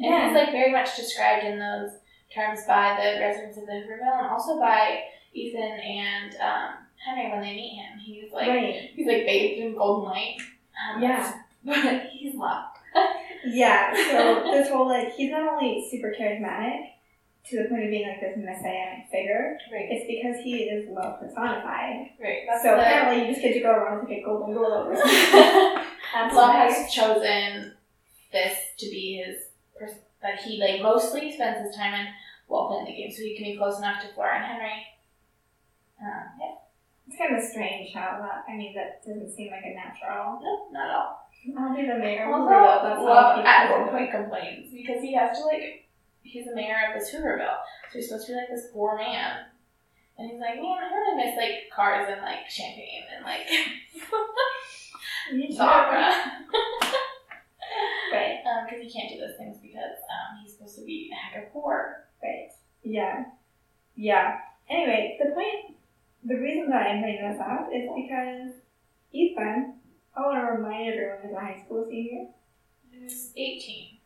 [0.00, 0.26] and Yeah.
[0.28, 1.92] he's like very much described in those
[2.34, 7.40] terms by the residents of the Hooverville and also by Ethan and um, Henry when
[7.42, 7.98] they meet him.
[7.98, 8.90] He's like, right.
[8.94, 10.36] he's like bathed in golden light.
[10.94, 11.40] Um, Yeah.
[11.64, 12.78] but he's loved.
[13.46, 13.92] Yeah.
[14.10, 16.80] So this whole like he's not only super charismatic
[17.50, 19.58] to the point of being like this messianic figure.
[19.70, 22.08] Right, It's because he is love personified.
[22.22, 22.38] right.
[22.48, 25.84] That's so apparently you just get to go around and get golden globe or something.
[26.34, 27.74] Love has chosen
[28.32, 29.36] this to be his
[29.78, 32.06] pers- that he like mostly spends his time in
[32.48, 34.82] while playing the game, so he can be close enough to Flora and Henry.
[36.00, 36.56] Um, yeah,
[37.06, 38.44] It's kind of strange how that.
[38.50, 40.40] I mean, that doesn't seem like a natural.
[40.42, 41.20] no, not at all.
[41.56, 42.26] I'll be the mayor.
[42.26, 45.84] Hooverville, That's how at one point complains because he has to like
[46.22, 47.60] he's the mayor of this Hooverville,
[47.92, 49.44] so he's supposed to be like this poor man.
[50.16, 53.46] And he's like, man, I really miss like cars and like champagne and like
[55.60, 56.12] opera.
[58.64, 61.52] Because he can't do those things because um, he's supposed to be a heck of
[61.52, 62.06] poor.
[62.22, 62.50] Right.
[62.82, 63.24] Yeah.
[63.96, 64.38] Yeah.
[64.68, 65.76] Anyway, the point,
[66.24, 68.52] the reason that I'm bringing this up is because
[69.12, 69.74] Ethan,
[70.16, 72.28] I want to remind everyone, is a high school senior.
[72.90, 73.98] He's 18.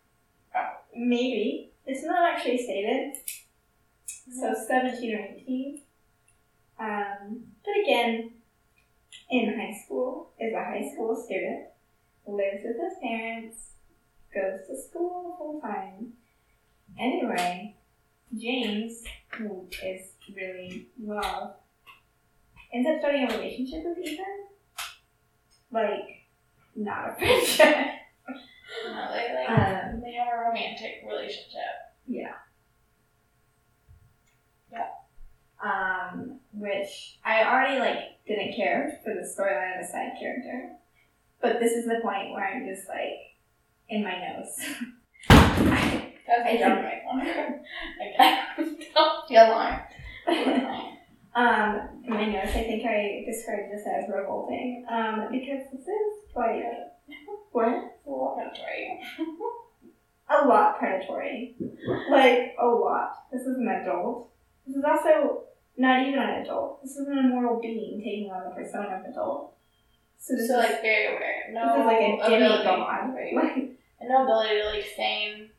[0.55, 0.68] Oh.
[0.97, 1.71] Maybe.
[1.87, 3.16] It's not actually stated.
[4.07, 5.83] So 17 or 18.
[6.81, 8.33] Um, but again,
[9.31, 11.66] in high school, is a high school student,
[12.27, 13.67] lives with his parents,
[14.34, 16.12] goes to school full time.
[16.98, 17.76] Anyway,
[18.36, 19.04] James,
[19.36, 20.02] who is
[20.34, 21.60] really well,
[22.72, 24.24] ends up starting a relationship with Ethan.
[25.70, 26.26] Like,
[26.76, 27.76] not a friendship.
[28.86, 31.60] No, they like Um, they have a romantic relationship.
[32.06, 32.34] Yeah.
[34.72, 34.88] Yeah.
[35.62, 40.72] Um, which I already like didn't care for the storyline of the side character,
[41.40, 43.18] but this is the point where I'm just like
[43.88, 44.59] in my nose.
[45.31, 46.85] I, I don't-
[47.20, 48.38] okay.
[48.94, 49.83] Don't feel alarmed.
[51.35, 54.85] um, in my notes, I think I described this as revolting.
[54.90, 56.62] Um, because this is quite
[57.53, 59.01] what a little predatory.
[60.29, 61.57] a lot predatory,
[62.11, 63.12] like a lot.
[63.33, 64.31] This is an adult.
[64.66, 65.44] This is also
[65.77, 66.83] not even an adult.
[66.83, 69.55] This is an immoral being taking on the persona of an adult.
[70.18, 71.44] So this So is like very aware.
[71.53, 73.14] No this is like a demigod.
[73.35, 73.67] Like,
[74.00, 75.50] And no ability to like feign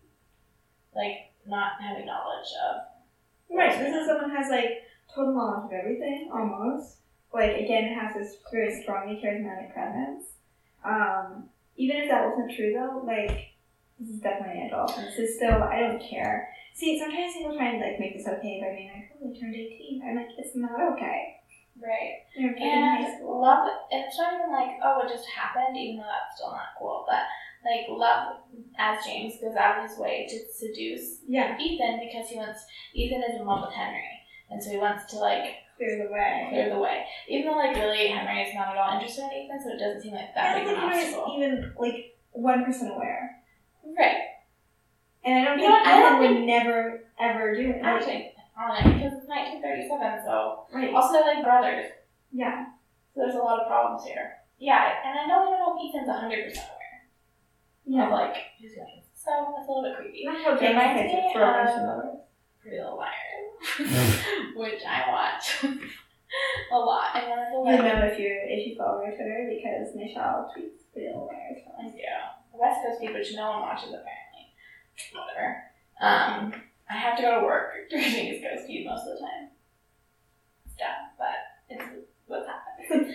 [0.95, 3.73] like not having knowledge of right.
[3.73, 6.97] so This is someone who has like total knowledge of everything, almost.
[7.33, 10.25] Like again, it has this very strongly charismatic presence.
[10.83, 13.53] Um, even if that wasn't true though, like
[13.99, 14.97] this is definitely an adult.
[14.97, 16.49] And this is still I don't care.
[16.73, 19.55] See, sometimes people try and like make this okay by being like, oh, they turned
[19.55, 20.01] eighteen.
[20.05, 21.35] I'm like, it's not okay.
[21.81, 22.23] Right.
[22.35, 26.03] In high And love and it's not even like, oh, it just happened, even though
[26.09, 27.05] that's still not cool.
[27.07, 27.23] But
[27.65, 28.37] like love
[28.77, 33.23] as James goes out of his way to seduce Yeah, Ethan because he wants Ethan
[33.23, 34.03] is in love with Henry.
[34.49, 35.43] And so he wants to like
[35.77, 36.47] clear the way.
[36.49, 37.05] clear the way.
[37.27, 40.01] Even though like really Henry is not at all interested in Ethan, so it doesn't
[40.01, 43.41] seem like I that don't think an Henry's even like one percent aware,
[43.97, 44.17] Right.
[45.25, 47.81] and I don't You think know I Ethan would never ever do it.
[47.83, 50.93] Actually on it because it's nineteen thirty seven, so right?
[50.93, 51.85] also they're like brothers.
[52.31, 52.65] Yeah,
[53.15, 54.33] So there's a lot of problems here.
[54.59, 56.69] Yeah, and I don't even know if Ethan's 100%
[57.93, 58.35] aware of like.
[59.15, 60.25] So that's a little bit creepy.
[60.25, 62.15] Not how It James reminds takes for a bunch of of- others.
[62.61, 63.55] Pretty Little Liars,
[64.55, 65.63] which I watch
[66.71, 67.15] a lot.
[67.15, 70.83] And one the You know if you if you follow her Twitter because Michelle tweets
[70.93, 71.63] Pretty Little Liars.
[71.79, 71.97] I do.
[72.53, 74.51] West Coast Peak, which no one watches apparently.
[75.13, 75.63] Whatever.
[76.01, 76.53] Um,
[76.89, 79.49] I have to go to work during East Coast Feed most of the time.
[80.77, 81.35] Yeah, but
[81.69, 81.83] it's
[82.27, 83.13] what's happening.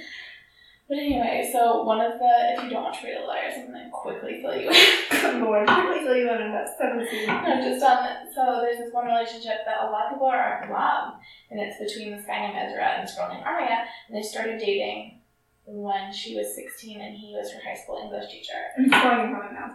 [0.87, 3.91] But anyway, so one of the, if you don't watch Little Liars, I'm going to
[3.91, 4.77] quickly fill you in.
[5.11, 7.31] Good lord, quickly fill you in on that seven season.
[7.31, 10.71] I'm just on so there's this one relationship that a lot of people are in
[10.71, 11.15] love,
[11.51, 14.61] and it's between this guy named Ezra and this girl named Aria, and they started
[14.61, 15.21] dating
[15.67, 18.53] when she was 16 and he was her high school English teacher.
[18.77, 19.75] I'm scrolling from now.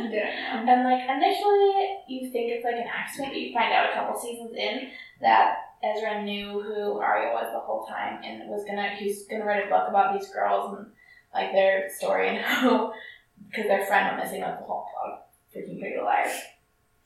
[0.00, 0.72] You didn't know.
[0.72, 4.18] And like initially, you think it's like an accident, but you find out a couple
[4.18, 4.88] seasons in
[5.20, 9.66] that Ezra knew who Aria was the whole time and was gonna he's gonna write
[9.66, 10.86] a book about these girls and
[11.34, 12.92] like their story and how
[13.48, 15.18] because their friend went missing like the whole plot of
[15.54, 16.32] freaking Pretty Little Liars.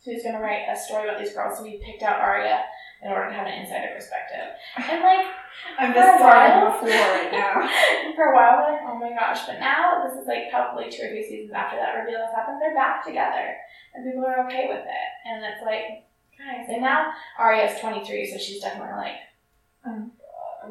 [0.00, 1.58] So he's gonna write a story about these girls.
[1.58, 2.64] So he picked out Aria
[3.02, 4.54] in order to have an insider perspective.
[4.76, 5.26] And like
[5.78, 6.64] I'm For a just while.
[6.64, 7.54] the floor right now.
[8.16, 9.46] for a while, we're like, oh my gosh.
[9.46, 12.60] But now, this is like probably two or three seasons after that reveal has happened,
[12.60, 13.56] they're back together.
[13.94, 15.08] And people are okay with it.
[15.24, 16.05] And it's like,
[16.38, 16.66] guys.
[16.68, 19.16] And now Aria's 23, so she's definitely like
[19.84, 20.12] Um.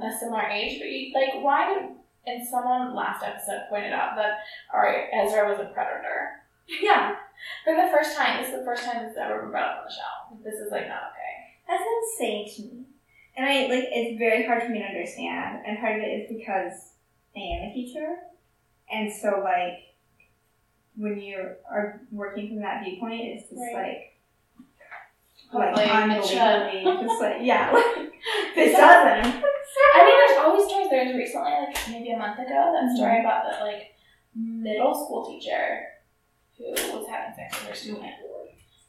[0.01, 0.79] a similar age.
[0.79, 1.89] But you, like, why did.
[2.27, 4.39] And someone last episode pointed out that
[4.73, 6.41] Aria, Ezra was a predator.
[6.81, 7.15] Yeah,
[7.63, 9.77] For the first time, this is the first time this has ever been brought up
[9.81, 10.43] on the show.
[10.43, 11.53] This is like not okay.
[11.67, 12.85] that's insane to me.
[13.37, 15.61] And I like it's very hard for me to understand.
[15.67, 16.93] And part of it is because
[17.37, 18.15] I am a teacher,
[18.91, 19.93] and so like
[20.95, 21.37] when you
[21.69, 23.75] are working from that viewpoint, it's just Right.
[23.87, 24.14] like
[25.55, 26.37] like it should.
[26.37, 28.11] unbelievably just like yeah, like
[28.55, 29.43] this doesn't.
[29.95, 30.89] I mean, there's always stories.
[30.89, 33.25] There was recently, like maybe a month ago, that story mm-hmm.
[33.25, 33.95] about that like
[34.35, 35.83] middle school teacher
[36.57, 38.13] who was having sex with her student.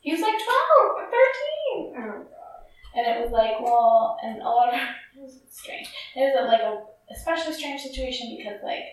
[0.00, 0.46] He was like 12
[0.94, 1.94] or 13.
[1.98, 2.62] Oh, god
[2.94, 5.88] And it was like, well, and a lot of it was strange.
[6.14, 8.84] It was like a especially strange situation because like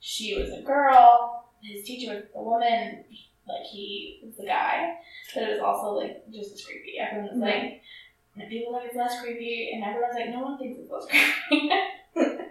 [0.00, 3.04] she was a girl, his teacher was a woman,
[3.46, 4.94] like he was the guy,
[5.34, 6.98] but it was also like just as creepy.
[6.98, 7.82] Everyone was like,
[8.36, 11.70] and people think it's less creepy, and everyone's like, no one thinks it's less creepy.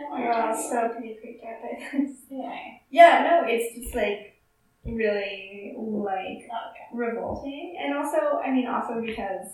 [0.00, 2.16] oh my We're all so pretty freaked out by this.
[2.30, 4.40] Anyway, Yeah, no, it's just like
[4.84, 6.86] really like okay.
[6.92, 7.76] revolting.
[7.82, 9.46] And also, I mean, also because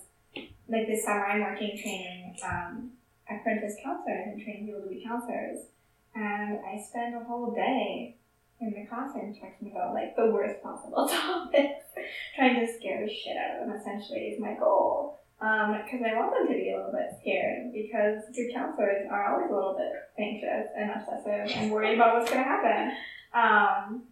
[0.68, 2.90] like this summer I'm working training um,
[3.28, 5.66] apprentice counselors and training people to be counselors.
[6.14, 8.16] And I spend a whole day
[8.66, 11.84] in the classroom talking about like the worst possible topics,
[12.36, 15.20] trying to scare the shit out of them essentially is my goal.
[15.38, 19.50] Because I want them to be a little bit scared because good counselors are always
[19.50, 22.96] a little bit anxious and obsessive and worried about what's going to happen.
[23.34, 24.08] Um,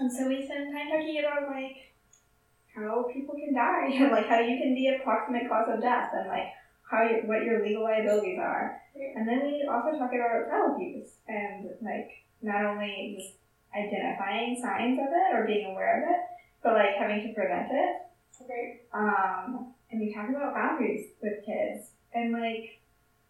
[0.00, 1.94] and so we spend time talking about like
[2.74, 6.10] how people can die and like how you can be a proximate cause of death
[6.12, 6.50] and like
[6.90, 8.80] how you, what your legal liabilities are.
[9.14, 12.10] And then we also talk about child abuse and like
[12.42, 13.38] not only just
[13.76, 16.20] identifying signs of it or being aware of it,
[16.62, 17.96] but like having to prevent it.
[18.42, 18.80] Okay.
[18.92, 22.80] Um, and we talk about boundaries with kids and like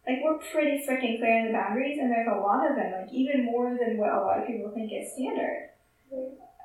[0.07, 3.13] like we're pretty freaking clear in the boundaries and there's a lot of them like
[3.13, 5.71] even more than what a lot of people think is standard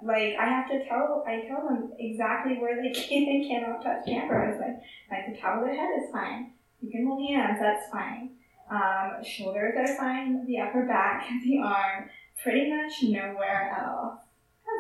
[0.02, 4.06] like I have to tell I tell them exactly where they can and cannot touch
[4.06, 4.60] cameras.
[4.60, 4.80] Like
[5.12, 6.54] like the top of their head is fine.
[6.82, 8.32] You can hold hands, that's fine.
[8.72, 12.10] Um, shoulders are fine, the upper back, the arm,
[12.44, 14.20] pretty much nowhere else.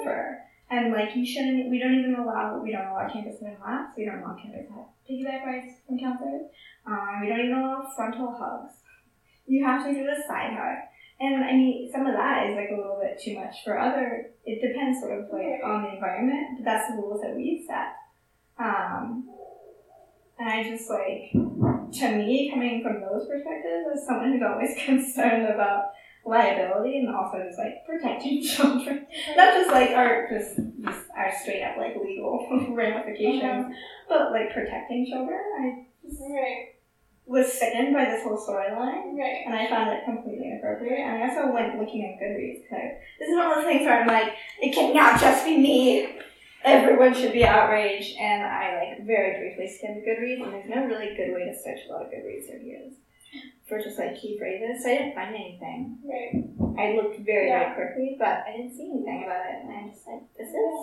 [0.01, 0.39] Ever.
[0.71, 4.05] And like you shouldn't we don't even allow we don't allow campus in laps, we
[4.05, 6.45] don't allow campus to have piggyback rides from counselors.
[6.85, 8.73] Um, we don't even allow frontal hugs.
[9.47, 10.77] You have to do the side hug.
[11.19, 14.31] And I mean, some of that is like a little bit too much for other.
[14.45, 17.97] It depends sort of like on the environment, but that's the rules that we've set.
[18.57, 19.27] Um,
[20.37, 25.47] and I just like, to me, coming from those perspectives, as someone who's always concerned
[25.47, 25.91] about
[26.29, 31.63] liability and also just like protecting children, not just like our just, just our straight
[31.63, 33.75] up like legal ramifications,
[34.07, 35.39] but like protecting children.
[35.59, 36.75] I just Right.
[37.25, 39.43] was sickened by this whole storyline Right.
[39.45, 40.99] and I found it completely inappropriate.
[40.99, 44.01] And I also went looking at Goodreads because this is one of those things where
[44.01, 46.15] I'm like, it cannot just be me.
[46.63, 48.17] Everyone should be outraged.
[48.17, 51.79] And I like very briefly skimmed Goodreads, and there's no really good way to search
[51.87, 52.93] a lot of Goodreads reviews
[53.69, 54.83] for just like key phrases.
[54.83, 55.99] So I didn't find anything.
[56.03, 56.43] Right.
[56.77, 57.73] I looked very Yeah.
[57.75, 60.75] very quickly, but I didn't see anything about it, and I'm just like, this is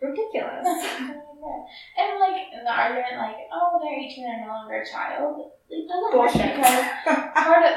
[0.00, 0.64] ridiculous.
[0.66, 5.52] and like in the argument, like, oh, they're 18 and no longer a child.
[5.68, 6.56] It doesn't work Bullshit.
[6.56, 6.84] because
[7.34, 7.72] part of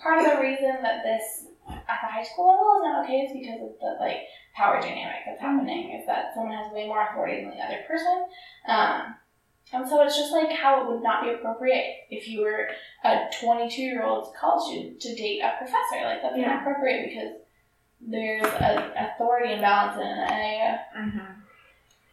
[0.00, 3.32] part of the reason that this at the high school level is not okay is
[3.32, 5.98] because of the like power dynamic that's happening.
[5.98, 8.26] Is that someone has way more authority than the other person.
[8.68, 9.14] Um,
[9.72, 12.68] and so it's just like how it would not be appropriate if you were
[13.04, 16.04] a 22 year old college student to date a professor.
[16.04, 16.54] Like that's Yeah.
[16.56, 17.32] inappropriate because
[18.00, 21.40] there's an authority imbalance and a Mm-hmm.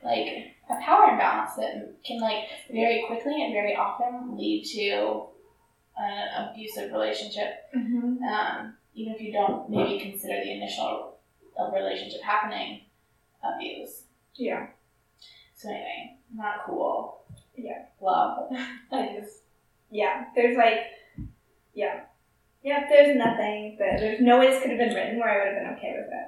[0.03, 0.27] like
[0.69, 5.25] a power imbalance that can like very quickly and very often lead to
[5.97, 7.69] an abusive relationship.
[7.75, 8.23] Mm-hmm.
[8.23, 11.17] Um, even if you don't maybe consider the initial
[11.59, 12.81] uh, relationship happening
[13.43, 14.03] abuse.
[14.35, 14.67] Yeah.
[15.55, 17.19] So anyway, not cool.
[17.55, 17.85] Yeah.
[18.01, 18.51] Love.
[18.91, 19.41] I just,
[19.89, 20.79] yeah, there's like,
[21.73, 22.01] yeah.
[22.63, 25.53] Yeah, there's nothing that, there's no way this could have been written where I would
[25.53, 26.27] have been okay with it.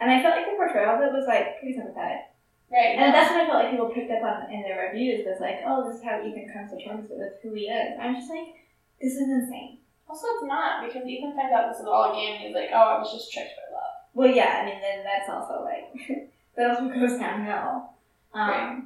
[0.00, 2.24] And I felt like the portrayal of it was like pretty sympathetic.
[2.72, 2.96] Right.
[2.96, 5.60] And that's what I felt like people picked up on in their reviews was like,
[5.66, 7.98] oh, this is how Ethan comes to terms with who he is.
[8.00, 8.54] I'm just like,
[9.00, 9.78] this is insane.
[10.08, 12.70] also it's not because Ethan finds out this is all a game and he's like,
[12.72, 13.96] oh, I was just tricked by love.
[14.14, 15.92] Well, yeah, I mean, then that's also like,
[16.56, 17.92] that also goes downhill.
[18.32, 18.82] Um, Right.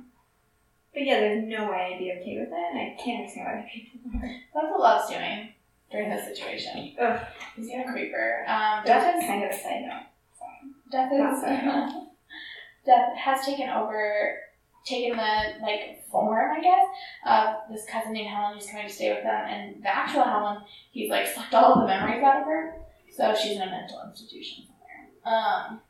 [0.95, 3.71] But yeah, there's no way I'd be okay with it, and I can't understand why
[3.73, 4.37] people are.
[4.55, 5.49] That's what Love's doing
[5.91, 6.95] during this situation.
[7.01, 7.21] Ugh.
[7.57, 8.45] He's a creeper.
[8.47, 10.07] Um, Death is kind of a side note.
[10.39, 10.45] So.
[10.91, 11.95] Death is.
[12.87, 14.39] Death has taken over,
[14.85, 16.85] taken the like form, I guess,
[17.27, 20.59] of this cousin named Helen who's coming to stay with them, and the actual Helen,
[20.91, 22.75] he's like sucked all of the memories out of her,
[23.17, 25.09] so she's in a mental institution somewhere.
[25.25, 25.81] Um,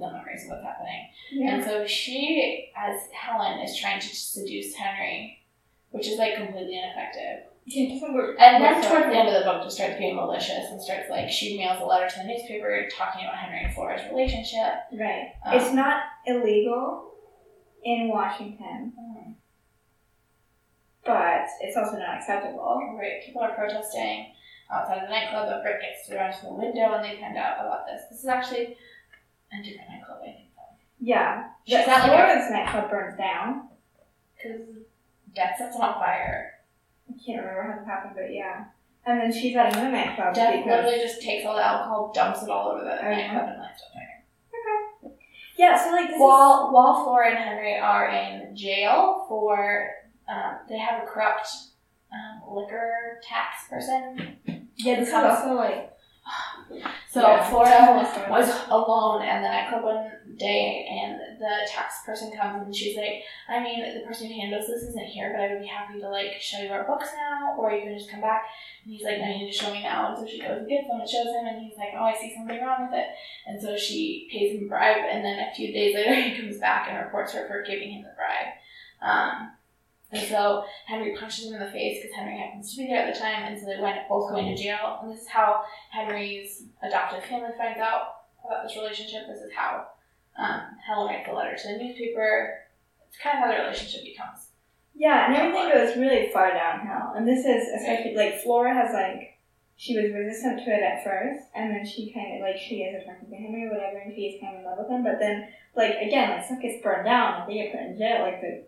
[0.00, 1.08] the memories of what's happening,
[1.48, 5.42] and so she, as Helen, is trying to seduce Henry,
[5.90, 7.50] which is like completely ineffective.
[7.68, 8.36] Yeah, it doesn't work.
[8.38, 11.28] And then towards the end of the book, just starts being malicious and starts like
[11.28, 14.86] she mails a letter to the newspaper talking about Henry and Flora's relationship.
[14.92, 15.32] Right.
[15.44, 17.10] Um, it's not illegal
[17.84, 19.34] in Washington, mm,
[21.04, 22.96] but it's also not acceptable.
[22.96, 24.32] Right, people are protesting
[24.72, 25.48] outside of the nightclub.
[25.48, 28.02] A brick gets thrown to the window, and they find out about this.
[28.10, 28.76] This is actually
[29.52, 30.48] a different nightclub, I think,
[31.00, 31.48] Yeah.
[31.66, 33.68] She's The not like nightclub burns down.
[34.36, 34.60] because
[35.34, 36.54] Death sets on fire.
[37.08, 38.64] I can't remember how this happened, but yeah.
[39.04, 42.42] And then she's at another nightclub Death because literally just takes all the alcohol, dumps
[42.42, 43.10] it all over the yeah.
[43.32, 45.12] nightclub, and lights on fire.
[45.56, 45.82] yeah.
[45.84, 49.90] So like this While while Flora and Henry are in jail for
[50.28, 51.48] um, they have a corrupt
[52.12, 54.36] um, liquor tax person.
[54.76, 55.92] yeah this is also like
[57.08, 57.48] So Yeah.
[57.48, 62.76] Flora was alone and then I called one day, and the tax person comes and
[62.76, 65.66] she's like, "I mean, the person who handles this isn't here, but I would be
[65.66, 68.44] happy to like show you our books now, or you can just come back."
[68.84, 70.68] And he's like, "No, you need to show me now." And so she goes and
[70.68, 73.06] gets them and shows him, and he's like, "Oh, I see something wrong with it."
[73.46, 76.58] And so she pays him a bribe, and then a few days later, he comes
[76.58, 78.52] back and reports her for giving him the bribe.
[79.00, 79.52] Um,
[80.12, 83.12] and so Henry punches him in the face because Henry happens to be there at
[83.12, 85.00] the time, and so they went both going to jail.
[85.02, 89.26] And this is how Henry's adoptive family finds out about this relationship.
[89.26, 89.86] This is how
[90.38, 92.54] um, Helen writes a letter to the newspaper.
[93.08, 94.50] It's kind of how the relationship becomes.
[94.94, 97.14] yeah, and everything goes really far downhill.
[97.16, 99.32] And this is especially like Flora has like
[99.78, 103.02] she was resistant to it at first, and then she kind of like she is
[103.02, 105.02] attracted to Henry or whatever, and she's kind of in love with him.
[105.02, 108.22] But then like again, like stuff gets burned down, and they get put in jail,
[108.22, 108.64] like the,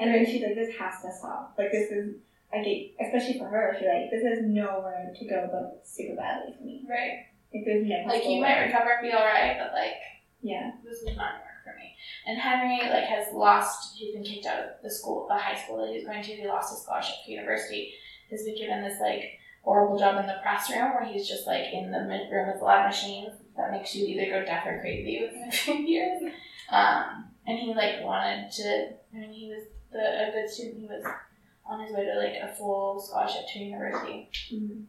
[0.00, 1.54] and then she's like, this has to stop.
[1.58, 2.16] Like this is
[2.52, 2.66] like
[3.00, 6.84] especially for her, she's like, this is nowhere to go but super badly for me.
[6.88, 7.26] Right.
[7.54, 9.94] Like there's no Like you might recover and be alright, but like
[10.42, 10.72] Yeah.
[10.84, 11.94] this is not gonna work for me.
[12.26, 13.96] And Henry like has lost.
[13.98, 16.32] He's been kicked out of the school, the high school that he was going to.
[16.32, 17.94] He lost his scholarship to university.
[18.30, 19.22] He's been given this like
[19.62, 22.60] horrible job in the press room where he's just like in the mid- room with
[22.62, 25.74] a lot of machines that makes you either go deaf or crazy within a few
[25.94, 26.22] years.
[26.70, 28.90] Um, and he like wanted to.
[29.14, 30.80] I mean, he was the a good student.
[30.80, 31.04] He was
[31.66, 34.30] on his way to like a full scholarship to university.
[34.52, 34.84] Mhm.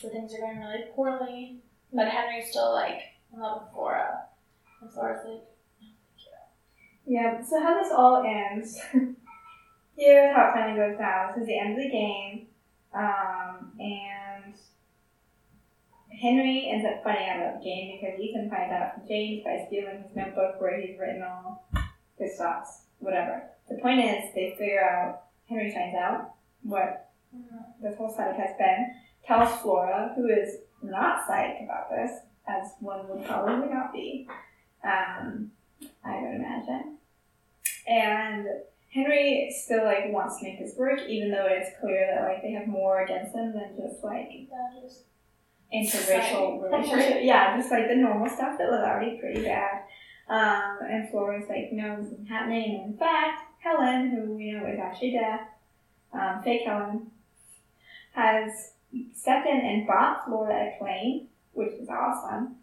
[0.00, 1.60] So things are going really poorly.
[1.92, 3.00] But Henry's still like
[3.32, 4.26] in love with Flora.
[4.80, 5.42] And Flora's like,
[7.06, 8.80] Yeah, so how this all ends,
[9.96, 11.32] here how it finally goes down.
[11.32, 12.48] This is the end of the game,
[12.92, 14.54] um, and
[16.20, 19.64] Henry ends up finding out about the game because Ethan finds out from James by
[19.66, 21.68] stealing his notebook where he's written all
[22.18, 23.50] his thoughts, whatever.
[23.68, 27.10] The point is, they figure out, Henry finds out what
[27.82, 28.92] this whole setup has been,
[29.26, 32.10] tells Flora, who is not psyched about this,
[32.48, 34.28] as one would probably not be,
[34.84, 35.50] um,
[36.04, 36.98] I would imagine.
[37.88, 38.46] And
[38.92, 42.52] Henry still like wants to make this work, even though it's clear that like they
[42.52, 44.30] have more against him than just like
[45.74, 46.60] interracial Society.
[46.62, 47.18] relationship.
[47.22, 49.82] Yeah, just like the normal stuff that was already pretty bad.
[50.28, 52.80] Um, and Flora's like, no, this isn't happening.
[52.80, 55.40] And in fact, Helen, who we know is actually Death,
[56.12, 57.10] um, fake Helen,
[58.12, 58.72] has
[59.14, 62.56] stepped in and bought Flora a plane, which is awesome.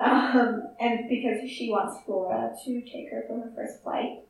[0.00, 4.20] Um, and because she wants Flora to take her for her first flight.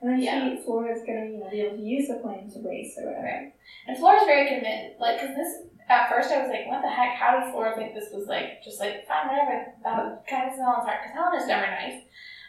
[0.00, 0.56] And then Yeah.
[0.56, 3.24] she, Flora's gonna, you know, be able to use the plane to race or whatever.
[3.26, 3.52] Right.
[3.86, 4.98] And Flora's very committed.
[4.98, 7.14] like, because this, at first I was like, what the heck?
[7.16, 9.72] How did Flora think this was, like, just like, fine, whatever.
[9.84, 12.02] That was kind of Helen's heart, because Helen is never nice.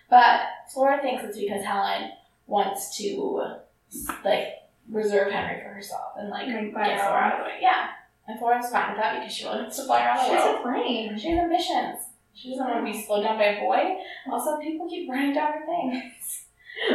[0.09, 0.41] But
[0.74, 2.11] Flora thinks it's because Helen
[2.52, 3.56] wants to,
[4.26, 7.60] like, reserve Henry for herself and, like, get Flora out of the way.
[7.62, 7.88] Yeah.
[8.28, 10.43] And Flora's fine with that because she wants to fly around the world.
[10.43, 11.18] She's a plane.
[11.18, 12.12] She has ambitions.
[12.34, 13.97] She doesn't want to be slowed down by a boy.
[14.32, 16.45] Also, people keep burning down her things.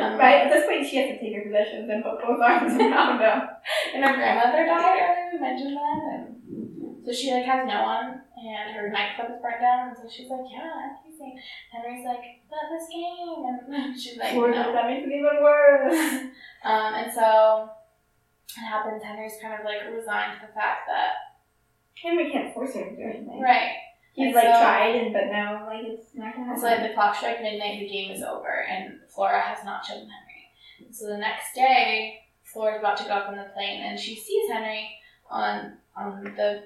[0.01, 2.73] Um, Right, at this point she has to take her possessions and put both arms
[2.81, 3.49] around him.
[3.95, 8.23] And her grandmother died earlier, we mentioned that, and so she like has no one,
[8.37, 11.41] and her nightclub is burnt down, and so she's like, yeah, I'm amazing.
[11.73, 12.21] Henry's like,
[12.51, 14.53] but this game, and she's like, no.
[14.53, 16.25] that makes it even worse.
[16.67, 17.71] Um, and so
[18.57, 19.01] it happens.
[19.03, 21.13] Henry's kind of like resigned to the fact that
[22.03, 23.41] Henry can't force her to do anything.
[23.41, 23.71] right.
[24.15, 26.61] He's And like so- tried, and but now like it's not gonna happen.
[26.61, 30.09] so like the clock strike midnight, the game is over, and Flora has not chosen
[30.11, 30.91] Henry.
[30.93, 34.51] So the next day, Flora's about to go up on the plane, and she sees
[34.51, 34.89] Henry
[35.31, 36.65] on on the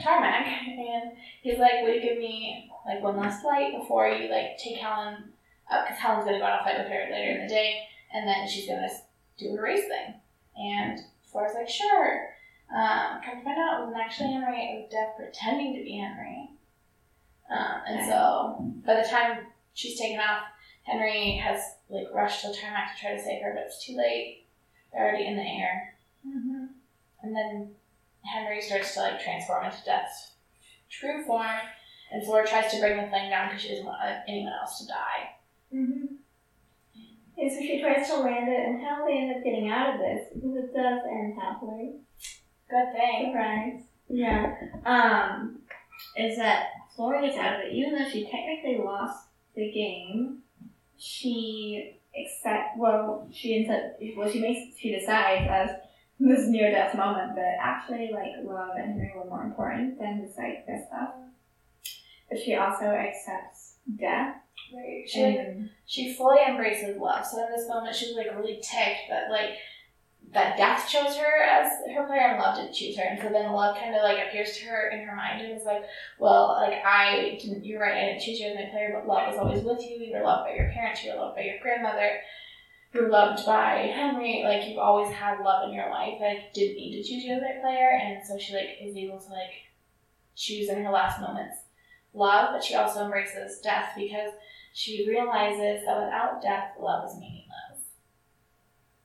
[0.00, 0.46] Tarmac.
[0.46, 4.78] and he's like, "Will you give me like one last flight before you like take
[4.78, 5.32] Helen
[5.70, 5.86] up?
[5.86, 7.82] Because Helen's gonna go on a flight with her later in the day,
[8.12, 8.88] and then she's gonna
[9.38, 10.14] do a race thing."
[10.56, 12.30] And Flora's like, "Sure."
[12.68, 14.58] Um, come to find out, it wasn't actually Henry.
[14.58, 16.50] It was Death pretending to be Henry.
[17.48, 20.42] Um, and so by the time she's taken off,
[20.82, 23.96] Henry has like rushed to the tarmac to try to save her, but it's too
[23.96, 24.46] late.
[24.92, 25.94] They're already in the air.
[26.26, 26.64] Mm-hmm.
[27.22, 27.70] And then
[28.26, 30.32] Henry starts to like transform into Death's
[30.90, 31.60] true form,
[32.12, 34.86] and Flora tries to bring the thing down because she doesn't want anyone else to
[34.86, 35.30] die.
[35.74, 36.14] Mm-hmm.
[37.38, 40.00] And so she tries to land it, and how they end up getting out of
[40.00, 41.96] this because it does end happily.
[42.70, 43.30] Good thing.
[43.30, 43.82] Surprise.
[44.08, 44.54] Yeah.
[44.84, 45.58] Um,
[46.16, 50.38] is that Flora gets out of it, even though she technically lost the game.
[50.98, 55.70] She accept well, she ends up well, she makes she decides as
[56.18, 60.36] this near death moment but actually like love and Henry were more important than this
[60.38, 61.10] like this stuff.
[62.28, 64.36] But she also accepts death.
[64.74, 65.04] Right.
[65.06, 67.24] She like, And she fully embraces love.
[67.24, 69.50] So in this moment, she's like really ticked that like
[70.32, 73.04] that Death chose her as her player and Love didn't choose her.
[73.04, 75.64] And so then Love kind of like appears to her in her mind and is
[75.64, 75.84] like,
[76.18, 77.64] well, like I didn't.
[77.64, 77.96] You're right.
[77.96, 79.98] I didn't choose you as my player, but Love is always with you.
[79.98, 81.04] You were loved by your parents.
[81.04, 82.20] You were loved by your grandmother.
[82.96, 84.42] You were loved by Henry.
[84.44, 86.18] Like you've always had love in your life.
[86.20, 87.90] I didn't need to choose as player.
[88.02, 89.52] And so she like is able to like
[90.34, 91.56] choose in her last moments
[92.16, 94.32] love, but she also embraces death because
[94.72, 97.44] she realizes that without death, love is meaningless.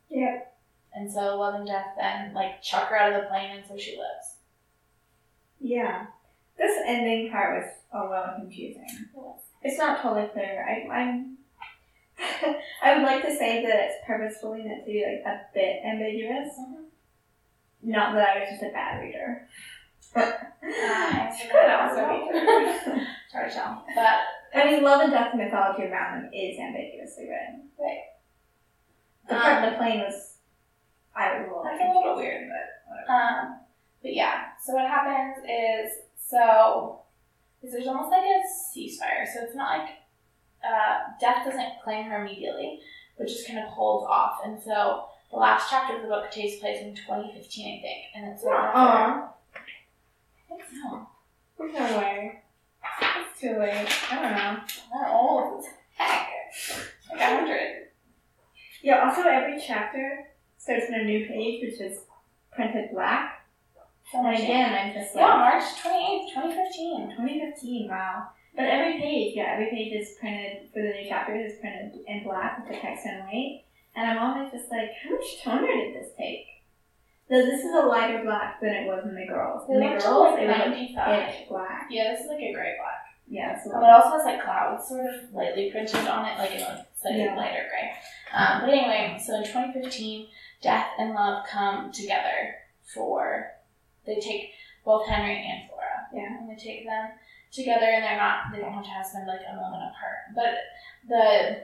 [0.10, 0.58] Yep.
[0.94, 3.78] And so love and death then like chuck her out of the plane, and so
[3.78, 4.36] she lives.
[5.60, 6.08] yeah,
[6.58, 8.88] this ending part was oh, a little confusing.
[9.64, 10.66] It's not totally clear.
[10.68, 11.38] I, I'm.
[12.84, 16.50] I would like to say that it's purposefully meant to be like a bit ambiguous.
[17.84, 19.48] Not that I was just a bad reader.
[20.64, 22.30] Uh, Could also be.
[22.38, 24.20] It's hard to tell, but
[24.54, 27.70] I mean, love and death mythology around them is ambiguously written.
[27.80, 28.04] Right.
[29.28, 30.36] The Um, part in the plane was.
[31.16, 31.64] I was a little.
[31.64, 32.48] A little weird.
[32.50, 33.12] but.
[33.14, 33.60] Um,
[34.04, 37.00] but yeah, so what happens is so
[37.64, 38.42] is there's almost like a
[38.78, 39.26] ceasefire.
[39.34, 39.90] So it's not like
[40.68, 42.80] uh, death doesn't claim her immediately,
[43.18, 44.40] but just kind of holds off.
[44.46, 48.34] And so the last chapter of the book takes place in 2015, I think, and
[48.34, 49.30] it's like Aw.
[49.56, 51.08] I think so.
[51.58, 52.42] There's no way.
[53.02, 53.88] It's too late.
[54.12, 54.60] I don't know.
[54.94, 56.28] They're old heck.
[57.12, 57.88] Like a hundred.
[58.84, 62.00] Yeah, also every chapter starts on a new page, which is
[62.52, 63.46] printed black.
[64.12, 67.10] So And again, I'm just like, Yeah, March 28th, 2015.
[67.12, 68.28] 2015, wow.
[68.56, 72.24] But every page, yeah, every page is printed, for the new chapters, is printed in
[72.24, 73.64] black with the text in white.
[73.96, 76.46] And I'm always just like, how much toner did this take?
[77.30, 79.64] So this is a lighter black than it was in the girls.
[79.70, 81.30] In the girls, like it was like 95.
[81.30, 81.88] pitch black.
[81.90, 83.00] Yeah, this is like a gray black.
[83.30, 86.52] Yeah, it's a it also has like clouds sort of lightly printed on it, like
[86.52, 87.36] in a slightly Yeah.
[87.38, 87.92] lighter gray.
[88.34, 90.28] Um, but anyway, so in 2015,
[90.62, 92.56] Death and Love come together
[92.94, 93.52] for,
[94.06, 94.52] they take
[94.84, 96.08] both Henry and Flora.
[96.14, 96.38] Yeah.
[96.40, 97.12] And they take them
[97.52, 100.32] together and they're not, they don't have to have spend like a moment apart.
[100.36, 100.54] But
[101.08, 101.64] the,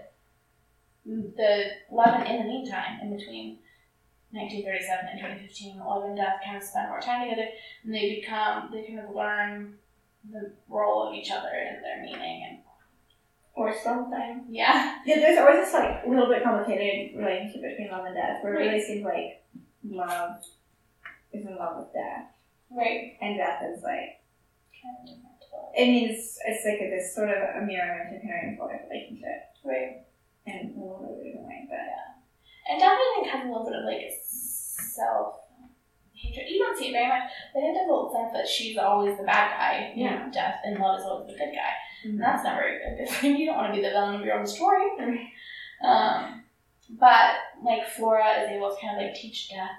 [1.05, 3.59] the Love in the meantime, in between
[4.31, 7.47] 1937 and 2015, Love and Death kind of spend more time together
[7.83, 9.75] and they become, they kind of learn
[10.29, 12.57] the role of each other and their meaning and
[13.55, 14.45] or something.
[14.49, 18.43] yeah Yeah, there's always this like a little bit complicated relationship between love and death,
[18.43, 19.43] where it really seems like
[19.89, 20.43] love
[21.33, 22.27] is in love with death.
[22.69, 23.17] Right.
[23.21, 24.21] and death is like
[24.83, 25.36] Kind of different.
[25.75, 30.05] It means it's like a, this sort of a mirror Henry and Flora relationship Right.
[30.45, 32.71] in a little bit of a way, but yeah.
[32.71, 35.35] And Death I think has a little bit of like self
[36.13, 36.47] hatred.
[36.49, 39.17] You don't see it very much, but it has a little sense that she's always
[39.17, 39.93] the bad guy.
[39.95, 40.29] Yeah.
[40.31, 41.73] Death and love is always the good guy.
[42.03, 43.37] And that's never a good thing.
[43.37, 44.87] You don't want to be the villain of your own story.
[45.83, 46.43] Um,
[46.99, 49.69] but like Flora is able to kind of like teach Death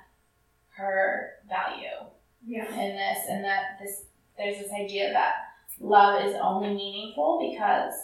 [0.77, 2.07] her value
[2.47, 2.69] yeah.
[2.69, 4.05] in this, and that this
[4.37, 5.35] there's this idea that
[5.81, 7.95] love is only meaningful because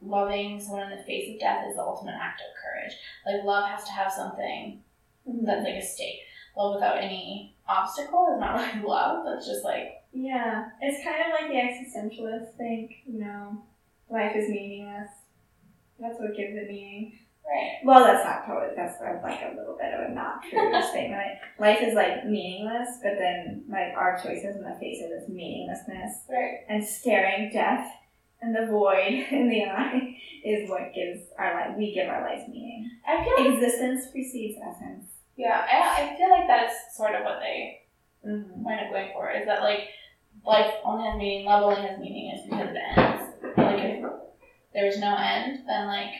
[0.00, 2.92] loving someone in the face of death is the ultimate act of courage.
[3.26, 4.80] Like love has to have something
[5.28, 5.44] mm-hmm.
[5.44, 6.20] that's like a stake.
[6.56, 9.24] Love without any obstacle is not really love.
[9.24, 13.62] That's just like Yeah, it's kind of like the existentialists think, you know,
[14.08, 15.10] life is meaningless.
[16.00, 17.18] That's what gives it meaning.
[17.48, 18.74] Right, Well, that's not totally.
[18.76, 21.38] That's sort of like a little bit of a not true statement.
[21.58, 26.24] Life is like meaningless, but then like our choices in the face of this meaninglessness
[26.28, 27.90] right, and staring death
[28.40, 31.76] and the void in the eye is what gives our life.
[31.76, 32.90] We give our lives meaning.
[33.06, 35.04] I feel like Existence precedes essence.
[35.36, 37.80] yeah, I, I feel like that is sort of what they
[38.26, 38.64] Mm-hmm.
[38.64, 39.30] wind up going for.
[39.30, 39.88] Is that like
[40.44, 43.56] life only has meaning, love only has meaning is because it ends.
[43.56, 44.04] Like if
[44.74, 46.10] there's no end, then like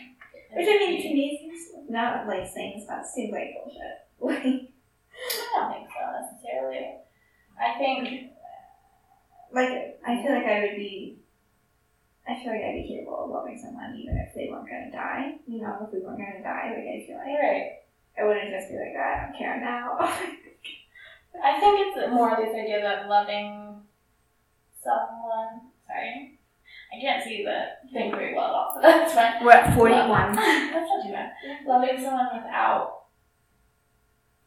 [0.58, 4.02] Which I mean, to me, seems not like saying it seems like bullshit.
[4.20, 4.74] Like.
[5.56, 6.98] I don't think so necessarily.
[7.58, 8.32] I think
[9.52, 11.18] like I feel like I would be
[12.28, 15.38] I feel like I'd be capable of loving someone even if they weren't gonna die.
[15.46, 17.72] You know, if we weren't gonna die, like I feel like right.
[18.18, 19.96] I wouldn't just be like, ah, I don't care now.
[21.44, 23.80] I think it's more this idea that loving
[24.82, 25.70] someone.
[25.86, 26.27] Sorry,
[26.92, 29.44] I can't see the thing very well at all, so that's fine.
[29.44, 31.32] We're at Love- that's not too bad.
[31.66, 33.02] Loving someone without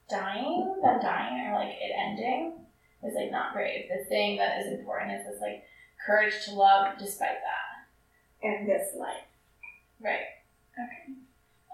[0.10, 2.54] dying, them dying, or like it ending
[3.04, 3.90] is like not great.
[3.90, 5.64] The thing that is important is this like
[6.06, 7.68] courage to love despite that.
[8.44, 9.24] In this life.
[10.00, 10.26] Right.
[10.74, 11.14] Okay.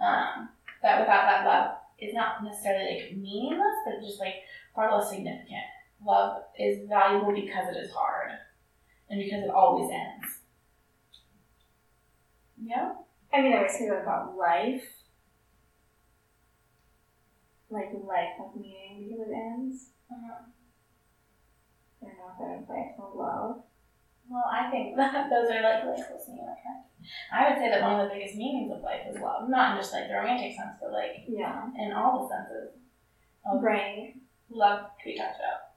[0.05, 0.49] Um,
[0.83, 4.35] that without that love is not necessarily like meaningless, but just like
[4.75, 5.63] far less significant.
[6.05, 8.31] Love is valuable because it is hard,
[9.09, 10.36] and because it always ends.
[12.61, 12.93] Yeah.
[13.33, 14.83] I mean I would say that about life.
[17.69, 19.89] Like life has meaning because it ends.
[20.11, 20.43] Uh-huh.
[22.01, 23.63] I don't know if that love.
[24.29, 26.41] Well, I think that those are like really close to me.
[26.45, 26.57] Like.
[27.31, 29.81] I would say that one of the biggest meanings of life is love, not in
[29.81, 31.69] just like the romantic sense, but like Yeah.
[31.77, 32.75] in all the senses
[33.45, 34.15] of Right.
[34.49, 35.71] love to be talked about.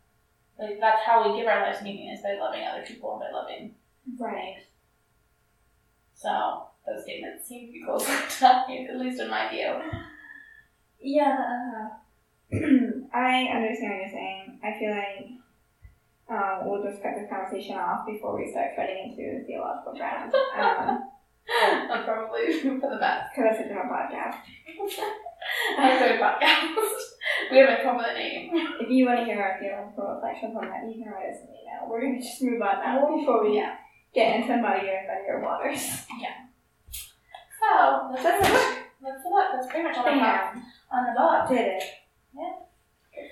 [0.59, 3.31] Like that's how we give our lives meaning is by loving other people and by
[3.39, 3.75] loving
[4.19, 4.63] Right.
[6.15, 8.05] So those statements seem to be close
[8.39, 9.75] to at least in my view.
[11.01, 11.89] Yeah.
[12.53, 14.61] I understand what you're saying.
[14.63, 15.27] I feel like
[16.31, 20.33] um, we'll just cut this conversation off before we start treading into theological ground.
[20.57, 21.05] Um,
[21.89, 23.35] That's probably for the best.
[23.35, 24.37] because that's a different podcast.
[25.79, 27.51] I enjoy podcast.
[27.51, 28.51] we haven't come with a name.
[28.81, 31.49] If you want to hear our theological reflections on that, you can write us an
[31.49, 31.91] email.
[31.91, 33.75] We're going to just move on now before we Yeah.
[34.15, 36.07] get into muddier and muddier waters.
[37.61, 40.57] So that's, That's much that's what that's pretty much all I have
[40.93, 41.49] on the book.
[41.49, 41.83] Did it.
[42.37, 42.53] Yeah.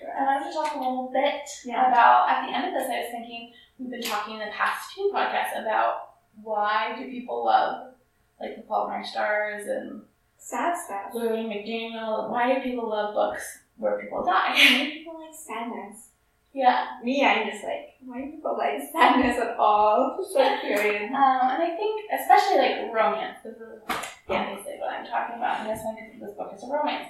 [0.00, 1.88] For I wanted to talk a little bit Yeah.
[1.88, 4.92] about at the end of this I was thinking we've been talking in the past
[4.92, 6.10] few podcasts about
[6.42, 7.94] why do people love
[8.40, 10.02] like the Paul stars and
[10.40, 11.12] Sad stuff.
[11.12, 14.52] Lurlene McDaniel, why do people love books where people die?
[14.54, 16.10] Why do People like sadness.
[16.54, 16.86] yeah.
[17.02, 20.16] Me, I'm just like, why do people like sadness at all?
[20.32, 21.10] So curious.
[21.10, 23.82] Um, and I think, especially like romance, this is.
[24.30, 27.08] Obviously what I'm talking about, and this one, this book is a romance.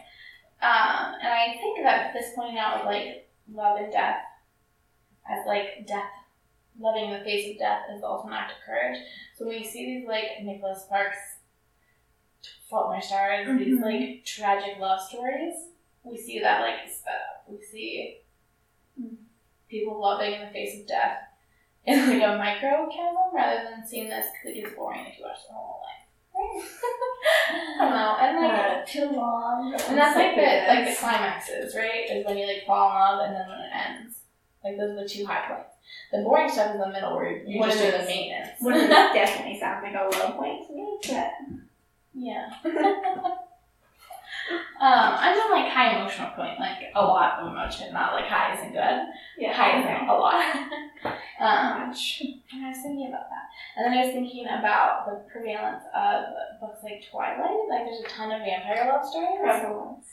[0.60, 4.18] Um, and I think that this pointing out of like love and death
[5.30, 6.10] as like death,
[6.80, 8.98] loving in the face of death is the ultimate act of courage.
[9.36, 11.16] So when you see these like Nicholas Sparks,
[12.68, 13.82] Fault in Our Stars, these Mhm.
[13.82, 15.54] like tragic love stories,
[16.04, 17.44] we see that like sped up.
[17.48, 18.20] We see
[19.68, 21.18] people loving in the face of death
[21.84, 25.38] in like a microcosm rather than seeing this because it gets boring if you watch
[25.46, 25.82] the whole.
[26.38, 29.74] I don't know, and like, Uh, too long.
[29.74, 32.08] and that's like the like the climaxes, right?
[32.10, 34.18] Is when you like fall in love and then when it ends.
[34.64, 35.74] Like those are the two high points.
[36.12, 38.50] The boring stuff is in the middle where you just do the maintenance.
[38.60, 41.32] Those definitely sounds like a low point to me, but
[42.14, 42.50] Yeah.
[44.50, 48.54] um, I'm on like high emotional point, like a lot of emotion, not like high
[48.54, 48.98] isn't good.
[49.38, 50.34] yeah, High isn't a lot.
[51.40, 53.46] um, and I was thinking about that.
[53.76, 56.24] And then I was thinking about the prevalence of
[56.60, 57.68] books like Twilight.
[57.68, 59.38] Like there's a ton of vampire love stories.
[59.42, 60.06] Prevalence.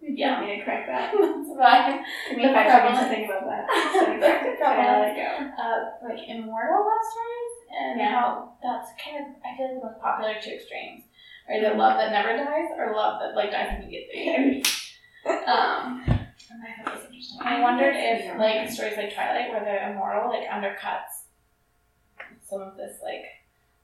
[0.00, 0.38] Yeah.
[0.38, 1.12] want me to correct that?
[1.18, 2.04] That's fine.
[2.28, 3.64] Give me The five seconds to think about that.
[3.96, 5.30] So I I let it go?
[5.56, 8.10] Uh, like immortal love stories and Yeah.
[8.12, 11.04] how that's kind of I feel like the most popular two extremes.
[11.48, 14.64] Or either love that never dies or love that like dies immediately.
[15.26, 17.38] um I thought it was interesting.
[17.42, 21.26] I wondered if like stories like Twilight where they're immortal like undercuts
[22.44, 23.24] some of this like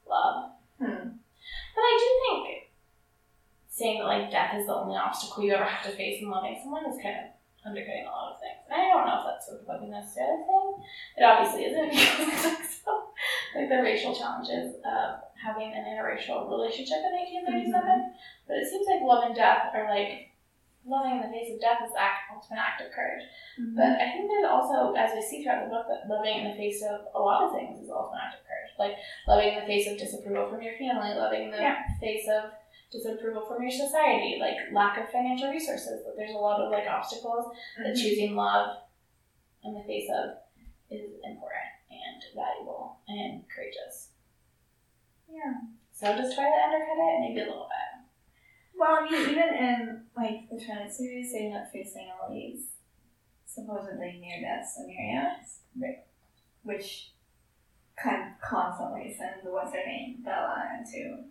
[0.08, 0.50] love.
[0.78, 1.08] Hmm.
[1.74, 2.62] But I do think
[3.68, 6.58] saying that like death is the only obstacle you ever have to face in loving
[6.62, 7.31] someone is kind of
[7.64, 8.58] undercutting a lot of things.
[8.66, 10.74] And I don't know if that's what the necessarily saying.
[11.16, 11.92] It obviously isn't.
[12.82, 13.14] so,
[13.54, 17.14] like the racial challenges of having an interracial relationship in
[17.46, 18.14] 1837.
[18.46, 20.32] But it seems like love and death are like
[20.82, 23.22] loving in the face of death is act, ultimate act of courage.
[23.58, 23.78] Mm-hmm.
[23.78, 26.58] But I think there's also, as we see throughout the book, that loving in the
[26.58, 28.70] face of a lot of things is the ultimate act of courage.
[28.78, 28.98] Like
[29.30, 31.78] loving in the face of disapproval from your family, loving in the Yeah.
[32.02, 32.50] face of
[32.92, 36.04] disapproval from your society, like lack of financial resources.
[36.04, 37.46] That there's a lot of like obstacles
[37.78, 38.02] that mm-hmm.
[38.02, 38.76] choosing love
[39.64, 40.36] in the face of
[40.90, 44.08] is important and valuable and courageous.
[45.32, 45.72] Yeah.
[45.92, 47.20] So does Twilight undercut it?
[47.20, 47.92] Maybe a little bit.
[48.74, 52.66] Well, I mean, even in like the Twilight series, they're not facing all these
[53.46, 56.04] supposedly near death scenarios, Right.
[56.62, 57.12] which
[57.96, 61.24] kind of constantly sends what's her name Bella into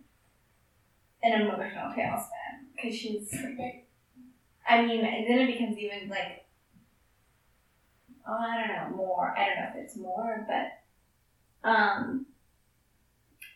[1.22, 3.34] an emotional tailspin because she's.
[4.68, 6.46] I mean, and then it becomes even like.
[8.26, 9.34] Oh, I don't know more.
[9.36, 12.26] I don't know if it's more, but um,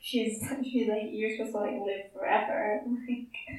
[0.00, 3.56] she's she's like you're supposed to like live forever, like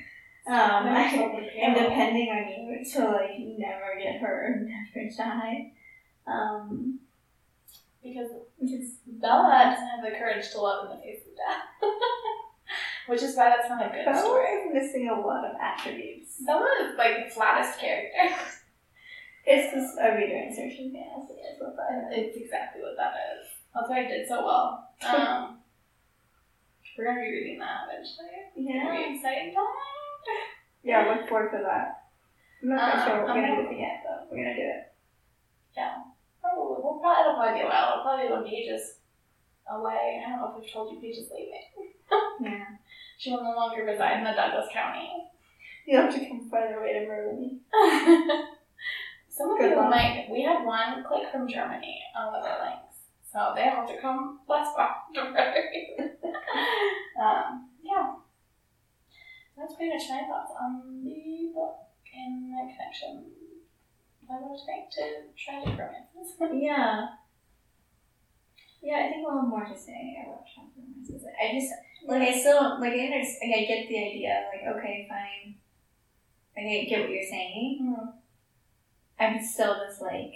[0.47, 5.73] um, and depending on you to like never get hurt, never die.
[6.25, 6.99] Um,
[8.03, 8.29] because
[8.61, 11.67] is Bella doesn't have the courage to love in the face of death.
[13.07, 14.45] Which is why that's not a good Bella story.
[14.67, 16.43] is missing a lot of attributes.
[16.45, 18.35] Bella is like the flattest character.
[19.49, 21.39] It's just a reader insertion fantasy.
[21.39, 22.19] Is what that is.
[22.19, 23.47] It's exactly what that is.
[23.73, 24.91] That's why I did so well.
[25.07, 25.63] Um,
[26.97, 28.27] we're gonna be reading that eventually.
[28.27, 28.91] It's Yeah.
[28.91, 30.43] be exciting time.
[30.83, 32.11] Yeah, look forward to that.
[32.61, 34.67] I'm not quite Uh, sure what we're gonna do it yet, but we're gonna do
[34.67, 34.83] it.
[35.77, 35.95] Yeah.
[36.41, 36.83] Probably.
[36.83, 37.87] We'll probably, it'll probably be a while.
[37.87, 38.99] It'll probably be pages
[39.71, 40.23] away.
[40.25, 41.95] I don't know if I've told you pages leaving.
[42.43, 42.67] Yeah.
[43.17, 45.09] She will no longer reside in the Douglas County.
[45.85, 47.59] You'll have to come farther away to murder me.
[49.29, 49.89] Some of Good one.
[49.89, 50.27] might.
[50.31, 52.97] We had one click from Germany on their links,
[53.31, 54.67] so they have to come less
[55.15, 55.21] to
[57.21, 58.13] um, yeah.
[59.57, 61.75] That's pretty much my thoughts on the book
[62.15, 63.25] and my connection.
[64.29, 65.03] I was trying to
[65.37, 66.61] try tragic romances.
[66.61, 67.07] Yeah.
[68.87, 70.47] Yeah, I think we'll have more to say about
[70.79, 71.27] romances.
[71.27, 71.75] I just
[72.07, 75.59] like I still like I understand like I get the idea, like, okay, fine.
[76.55, 77.83] Like I get what you're saying.
[77.83, 78.13] Mm.
[79.19, 80.31] I'm still just like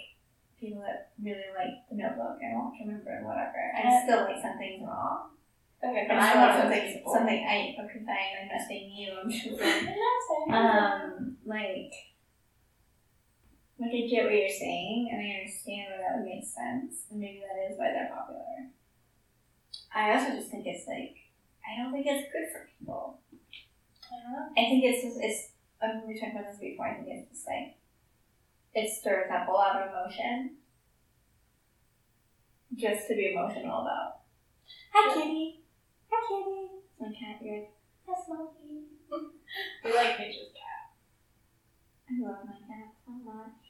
[0.60, 3.56] people that really like the notebook and watch remember and whatever.
[3.72, 5.32] I still like something's wrong.
[5.80, 7.56] Okay, but I I'm still one like of those something something I
[7.88, 11.92] okay fine, I'm not saying you, I'm just saying um, like,
[13.82, 17.18] like I get what you're saying, and I understand why that would make sense, and
[17.18, 18.70] maybe that is why they're popular.
[19.94, 21.18] I also just think it's like,
[21.66, 23.18] I don't think it's good for people.
[24.06, 24.46] I don't know.
[24.54, 25.50] I think it's just, it's,
[25.82, 27.76] I mean, we talked about this before, I think it's just like,
[28.74, 30.56] it stirs up a lot of emotion.
[32.74, 34.24] Just to be emotional about.
[34.94, 35.60] Hi, kitty.
[36.10, 36.68] Hi, kitty.
[36.98, 37.66] My cat, you're
[38.06, 38.86] hi, Smokey.
[39.84, 40.96] We like Page's cat.
[42.08, 43.61] I love my cat so much.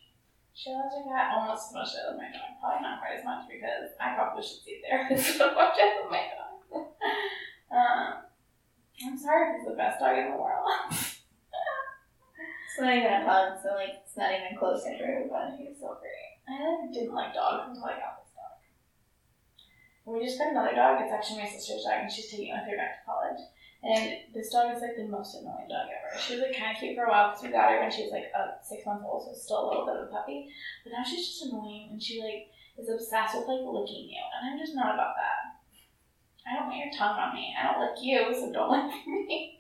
[0.54, 2.60] She loves her cat almost as much as I love my dog.
[2.60, 6.04] Probably not quite as much because I probably should see a therapist to watch out
[6.04, 6.52] with my dog.
[7.72, 8.08] um,
[9.04, 10.68] I'm sorry if he's the best dog in the world.
[12.72, 15.76] It's not even a pug, so like it's not even close to true, but He's
[15.76, 16.40] so great.
[16.48, 18.56] I didn't like dogs until I got this dog.
[20.08, 21.04] We just got another dog.
[21.04, 23.44] It's actually my sister's dog, and she's taking it with her back to college.
[23.82, 26.14] And this dog is like the most annoying dog ever.
[26.14, 28.06] She was like kind of cute for a while because we got her when she
[28.06, 30.46] was like uh, six months old, so still a little bit of a puppy.
[30.84, 32.46] But now she's just annoying, and she like
[32.78, 35.58] is obsessed with like licking you, and I'm just not about that.
[36.46, 37.54] I don't want your tongue on me.
[37.58, 39.58] I don't lick you, so don't lick me.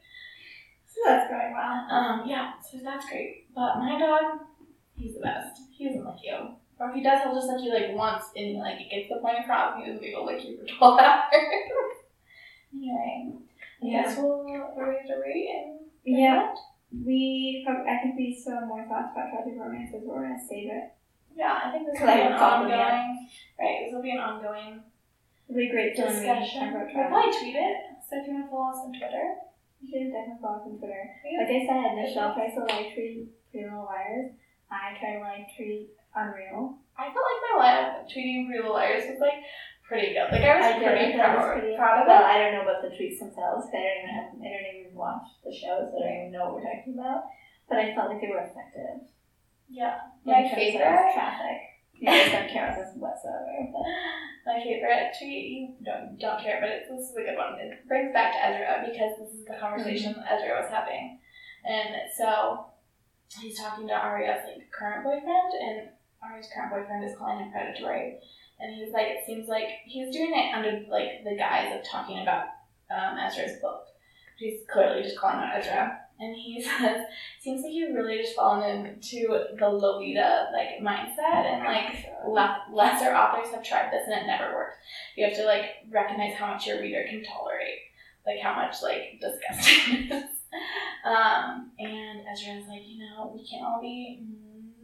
[0.86, 1.86] so that's going well.
[1.90, 3.50] Um, yeah, so that's great.
[3.54, 4.46] But my dog,
[4.94, 5.58] he's the best.
[5.74, 6.54] He doesn't lick you.
[6.78, 9.18] Or if he does, he'll just lick you like once and like it gets the
[9.18, 9.78] point across.
[9.78, 11.34] He doesn't even lick you for 12 hours.
[12.74, 13.34] anyway,
[13.82, 16.54] Guess we'll, ready and Yeah,
[16.92, 17.66] we.
[17.66, 20.94] I think we still have more thoughts about tragic romances, but we're gonna save it.
[21.34, 23.28] Yeah, I think this will be an haven't thought of them ongoing.
[23.58, 24.82] Right, this will be an ongoing
[25.48, 26.68] It'll be great to when we talk discussion.
[26.70, 27.76] about We'll probably tweet it.
[28.08, 29.26] So if you want to follow us on Twitter,
[29.80, 31.02] You should definitely follow us on Twitter.
[31.24, 31.40] Yeah.
[31.42, 34.36] Like I said, Michelle tries to live tweet Pretty Little Liars.
[34.70, 36.76] I try to like tweet Unreal.
[36.96, 39.40] I felt like my line of tweeting Pretty Little Liars was like
[39.88, 40.28] pretty good.
[40.32, 42.32] Like I was I did, pretty I thought was proud, pretty- proud of Well, it.
[42.32, 43.66] I don't know about the tweets themselves.
[43.68, 46.44] I don't even have, I don't even watch the show, so I don't even know
[46.50, 47.24] what we're talking about.
[47.68, 49.08] But I felt like they were effective.
[49.68, 49.98] Yeah.
[50.24, 51.58] My favorite traffic.
[51.94, 53.46] You guys don't care about this whatsoever.
[53.72, 53.86] But
[54.46, 57.54] My favorite tweet, you don't, don't care, but it's, this is a good one.
[57.62, 61.20] It brings back to Ezra because this is the conversation that Ezra was having.
[61.64, 62.66] And so
[63.40, 65.88] he's talking to Aria's like current boyfriend, and
[66.26, 68.18] Aria's current boyfriend is calling him predatory.
[68.60, 72.22] And he's like, it seems like he's doing it under like the guise of talking
[72.22, 72.46] about
[72.90, 73.84] um, Ezra's book.
[74.38, 75.98] He's clearly just calling out Ezra.
[76.20, 77.04] And he says,
[77.40, 79.26] seems like you've really just fallen into
[79.58, 84.54] the Lolita like mindset and like le- lesser authors have tried this and it never
[84.54, 84.76] worked.
[85.16, 87.80] You have to like recognize how much your reader can tolerate,
[88.24, 90.24] like how much like disgusting is.
[91.02, 94.22] Um, and Ezra's like, you know, we can't all be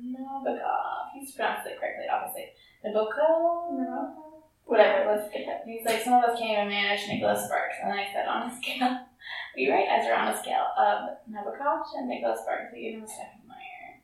[0.03, 1.13] Nabokov.
[1.15, 2.51] He's pronounced it correctly, obviously.
[2.85, 3.79] Nabokov.
[3.79, 4.43] No.
[4.65, 5.63] whatever, let's skip it.
[5.67, 7.77] He's like, some of us can't even manage Nicholas Sparks.
[7.83, 9.01] And I said, on a scale,
[9.57, 12.71] we write Ezra on a scale of Nabokov and Nicholas Sparks.
[12.73, 14.01] We give him a second Meyer.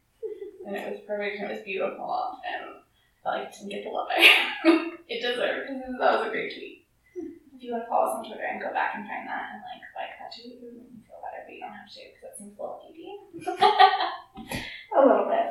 [0.67, 2.39] and it was perfect and it was beautiful.
[2.43, 2.83] And
[3.25, 4.21] I like didn't get the love I
[5.09, 5.71] it deserved.
[6.01, 6.87] That was a great tweet.
[7.55, 9.63] If you want to follow us on Twitter and go back and find that and
[9.65, 12.01] like like that tweet, it would make me feel better, but you don't have to
[12.13, 13.17] because it seems a little needy.
[14.95, 15.47] A little bit.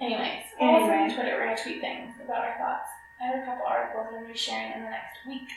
[0.00, 1.34] Anyways, us on Twitter.
[1.34, 2.88] We're gonna tweet things about our thoughts.
[3.20, 5.48] I have a couple articles I'm gonna be sharing in the next week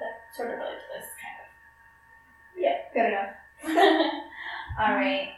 [0.00, 1.48] that sort of relate to this kind of.
[2.58, 3.34] Yeah, good enough.
[4.80, 5.28] Alright.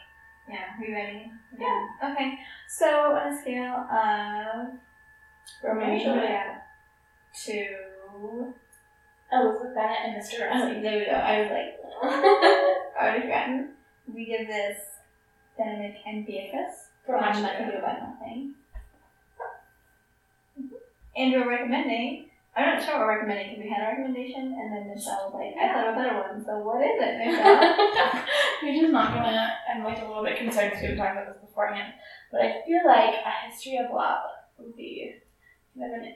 [0.49, 1.31] Yeah, we ready?
[1.57, 1.87] Yeah.
[2.11, 2.39] Okay.
[2.67, 4.73] So on a scale of
[5.63, 6.63] Romeo and Juliet
[7.45, 8.53] to
[9.31, 10.49] Elizabeth Bennet and Mr.
[10.51, 11.11] oh, there we go.
[11.11, 13.69] I was like I already forgotten.
[14.11, 14.79] We give this
[15.57, 18.53] Benedict and Beatrice For much that can do about nothing.
[21.15, 22.27] And we're recommending.
[22.55, 25.39] I'm not sure what we're recommending because we had a recommendation and then Michelle was
[25.39, 26.43] like, I thought of a better one.
[26.43, 27.63] So what is it, Michelle?
[28.63, 29.47] We're just not gonna.
[29.71, 31.93] I'm like a little bit concerned because we were talking about this beforehand,
[32.31, 34.27] but I feel like a history of love
[34.59, 35.15] would be
[35.77, 36.13] kind of an.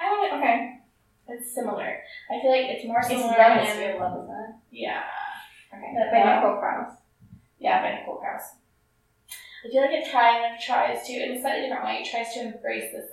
[0.00, 0.38] I don't know.
[0.38, 0.80] okay.
[1.28, 2.00] It's similar.
[2.30, 3.32] I feel like it's more It's similar.
[3.36, 4.50] the in- history of love, isn't it?
[4.72, 5.02] Yeah.
[5.72, 5.92] Okay.
[5.96, 6.34] But By.
[6.34, 6.92] Nicole Krauss.
[7.60, 8.56] Yeah, by Nicole Krauss.
[9.64, 12.34] I feel like it kind of tries to, in a slightly different way, it tries
[12.34, 13.06] to embrace this,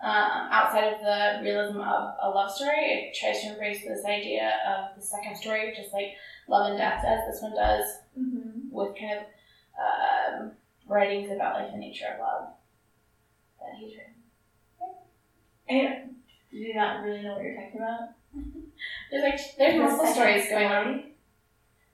[0.00, 2.76] um, outside of the realism of a love story,
[3.10, 6.14] it tries to embrace this idea of the second story, just like
[6.48, 7.20] Love and Death does.
[7.32, 8.70] This one does Mm-hmm.
[8.70, 9.24] with kind of
[9.78, 10.50] um,
[10.88, 12.48] writings about like the nature of love
[13.60, 14.14] that he's written.
[15.68, 16.14] And
[16.50, 18.08] did you not really know what you're talking about?
[19.10, 21.04] There's like there's multiple stories going on.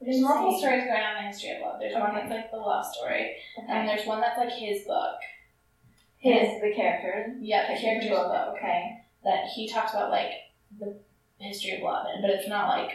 [0.04, 1.80] There's multiple stories going on in the history of love.
[1.80, 3.36] There's one that's like the love story,
[3.68, 5.16] and there's one that's like his book.
[6.18, 7.34] His, the character.
[7.40, 8.54] Yeah, the character's book.
[8.56, 8.98] Okay.
[9.24, 10.30] that he talks about like
[10.78, 10.96] the
[11.38, 12.90] history of love, but it's not like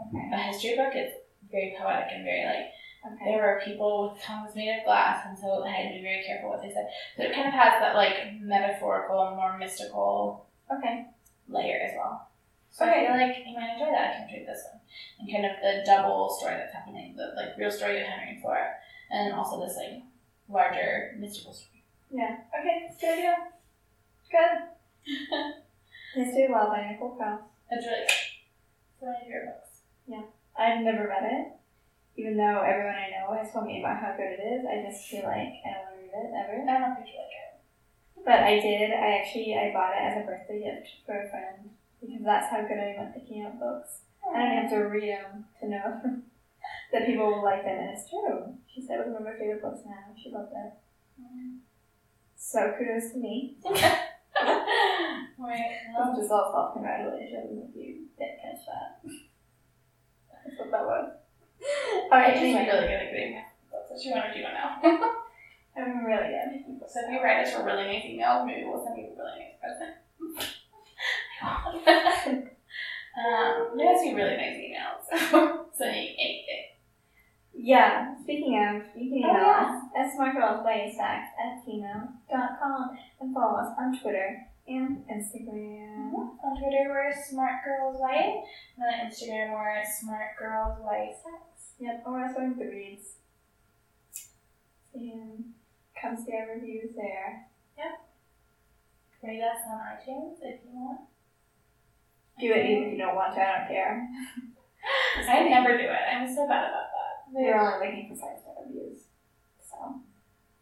[0.00, 0.30] Okay.
[0.32, 0.92] a history book.
[0.94, 1.14] It's
[1.50, 2.66] very poetic and very like
[3.06, 3.24] Okay.
[3.32, 6.24] there were people with tongues made of glass, and so I had to be very
[6.26, 6.88] careful what they said.
[7.16, 11.06] So it kind of has that like metaphorical, more mystical Okay.
[11.48, 12.28] layer as well.
[12.76, 13.08] So Okay.
[13.08, 14.80] I feel like you might enjoy that if you enjoyed this one,
[15.16, 18.42] and kind of the double story that's happening, the like real story of Henry and
[18.42, 18.76] Flora,
[19.10, 20.04] and also this like
[20.46, 21.80] larger mystical story.
[22.12, 22.44] Yeah.
[22.52, 22.92] Okay.
[23.00, 23.36] Good idea.
[24.28, 24.52] Good.
[26.16, 27.40] Of Love by Nicole Krauss.
[27.70, 28.12] It's really good.
[28.12, 29.80] It's one of favorite books.
[30.08, 30.24] Yeah.
[30.56, 31.46] I've never read it,
[32.16, 34.64] even though everyone I know has told me about how good it is.
[34.64, 36.56] I just feel like I don't want to read it ever.
[36.60, 37.52] I don't if you like it.
[38.24, 38.92] But I did.
[38.92, 42.62] I actually I bought it as a birthday gift for a friend because that's how
[42.62, 44.00] good I am at picking out books.
[44.28, 46.00] I don't have to read them to know
[46.92, 48.54] that people will like them, and it's true.
[48.72, 50.14] She said it was one of her favorite books now.
[50.20, 50.72] She loved it.
[52.36, 53.56] So kudos to me.
[55.38, 55.76] Right.
[55.92, 59.04] Well, just all self congratulations if you didn't catch that.
[59.04, 61.12] That's what that was.
[62.10, 62.64] Alright, She's anyway.
[62.72, 65.12] really good at getting books that she wanted you to know.
[65.76, 66.80] I'm really good.
[66.88, 69.44] so if you write us for really nice emails, maybe we'll send you a really
[69.44, 70.56] nice present.
[71.42, 72.48] Um,
[73.76, 75.02] to be really nice emails.
[75.76, 76.66] so anything.
[77.58, 83.98] Yeah, speaking of, you can email us at smartgirlsbystacks at gmail.com and follow us on
[83.98, 86.12] Twitter and Instagram.
[86.12, 88.44] On Twitter, we're Smart Girls White.
[88.76, 91.72] And on Instagram, we're Smart Girls White Sex.
[91.78, 93.14] Yep, or on Goodreads.
[94.94, 95.52] And
[96.00, 97.46] come see our reviews there.
[97.78, 98.06] Yep.
[99.22, 101.00] Rate us on iTunes if you want.
[102.38, 104.08] Do it even if you don't want to, I don't care.
[105.28, 106.04] I never do it.
[106.12, 107.32] I'm so bad about that.
[107.32, 109.08] We're only looking for five star reviews.
[109.64, 110.00] So,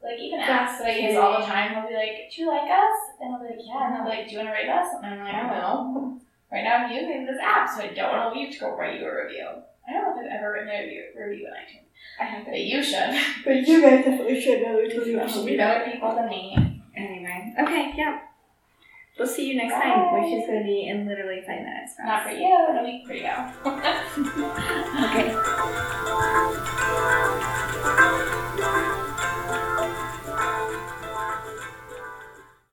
[0.02, 2.98] Like even that I use all the time, will be like, Do you like us?
[3.20, 4.88] And I'll be like, Yeah, and they'll be like, Do you wanna rate us?
[5.02, 6.20] And I'm like, I don't know.
[6.54, 9.00] Right now I'm using this app, so I don't want to leave to go write
[9.00, 9.48] you a review.
[9.88, 11.90] I don't know if I've ever written a review, review in iTunes.
[12.20, 13.10] I have But you should.
[13.44, 16.82] But you guys definitely should know you You should be better people than me.
[16.96, 18.20] Anyway, okay, yeah.
[19.18, 19.80] We'll see you next Bye.
[19.80, 21.92] time, which is going to be in literally five minutes.
[22.04, 23.30] Not for you, in a week for you.
[28.04, 28.24] okay.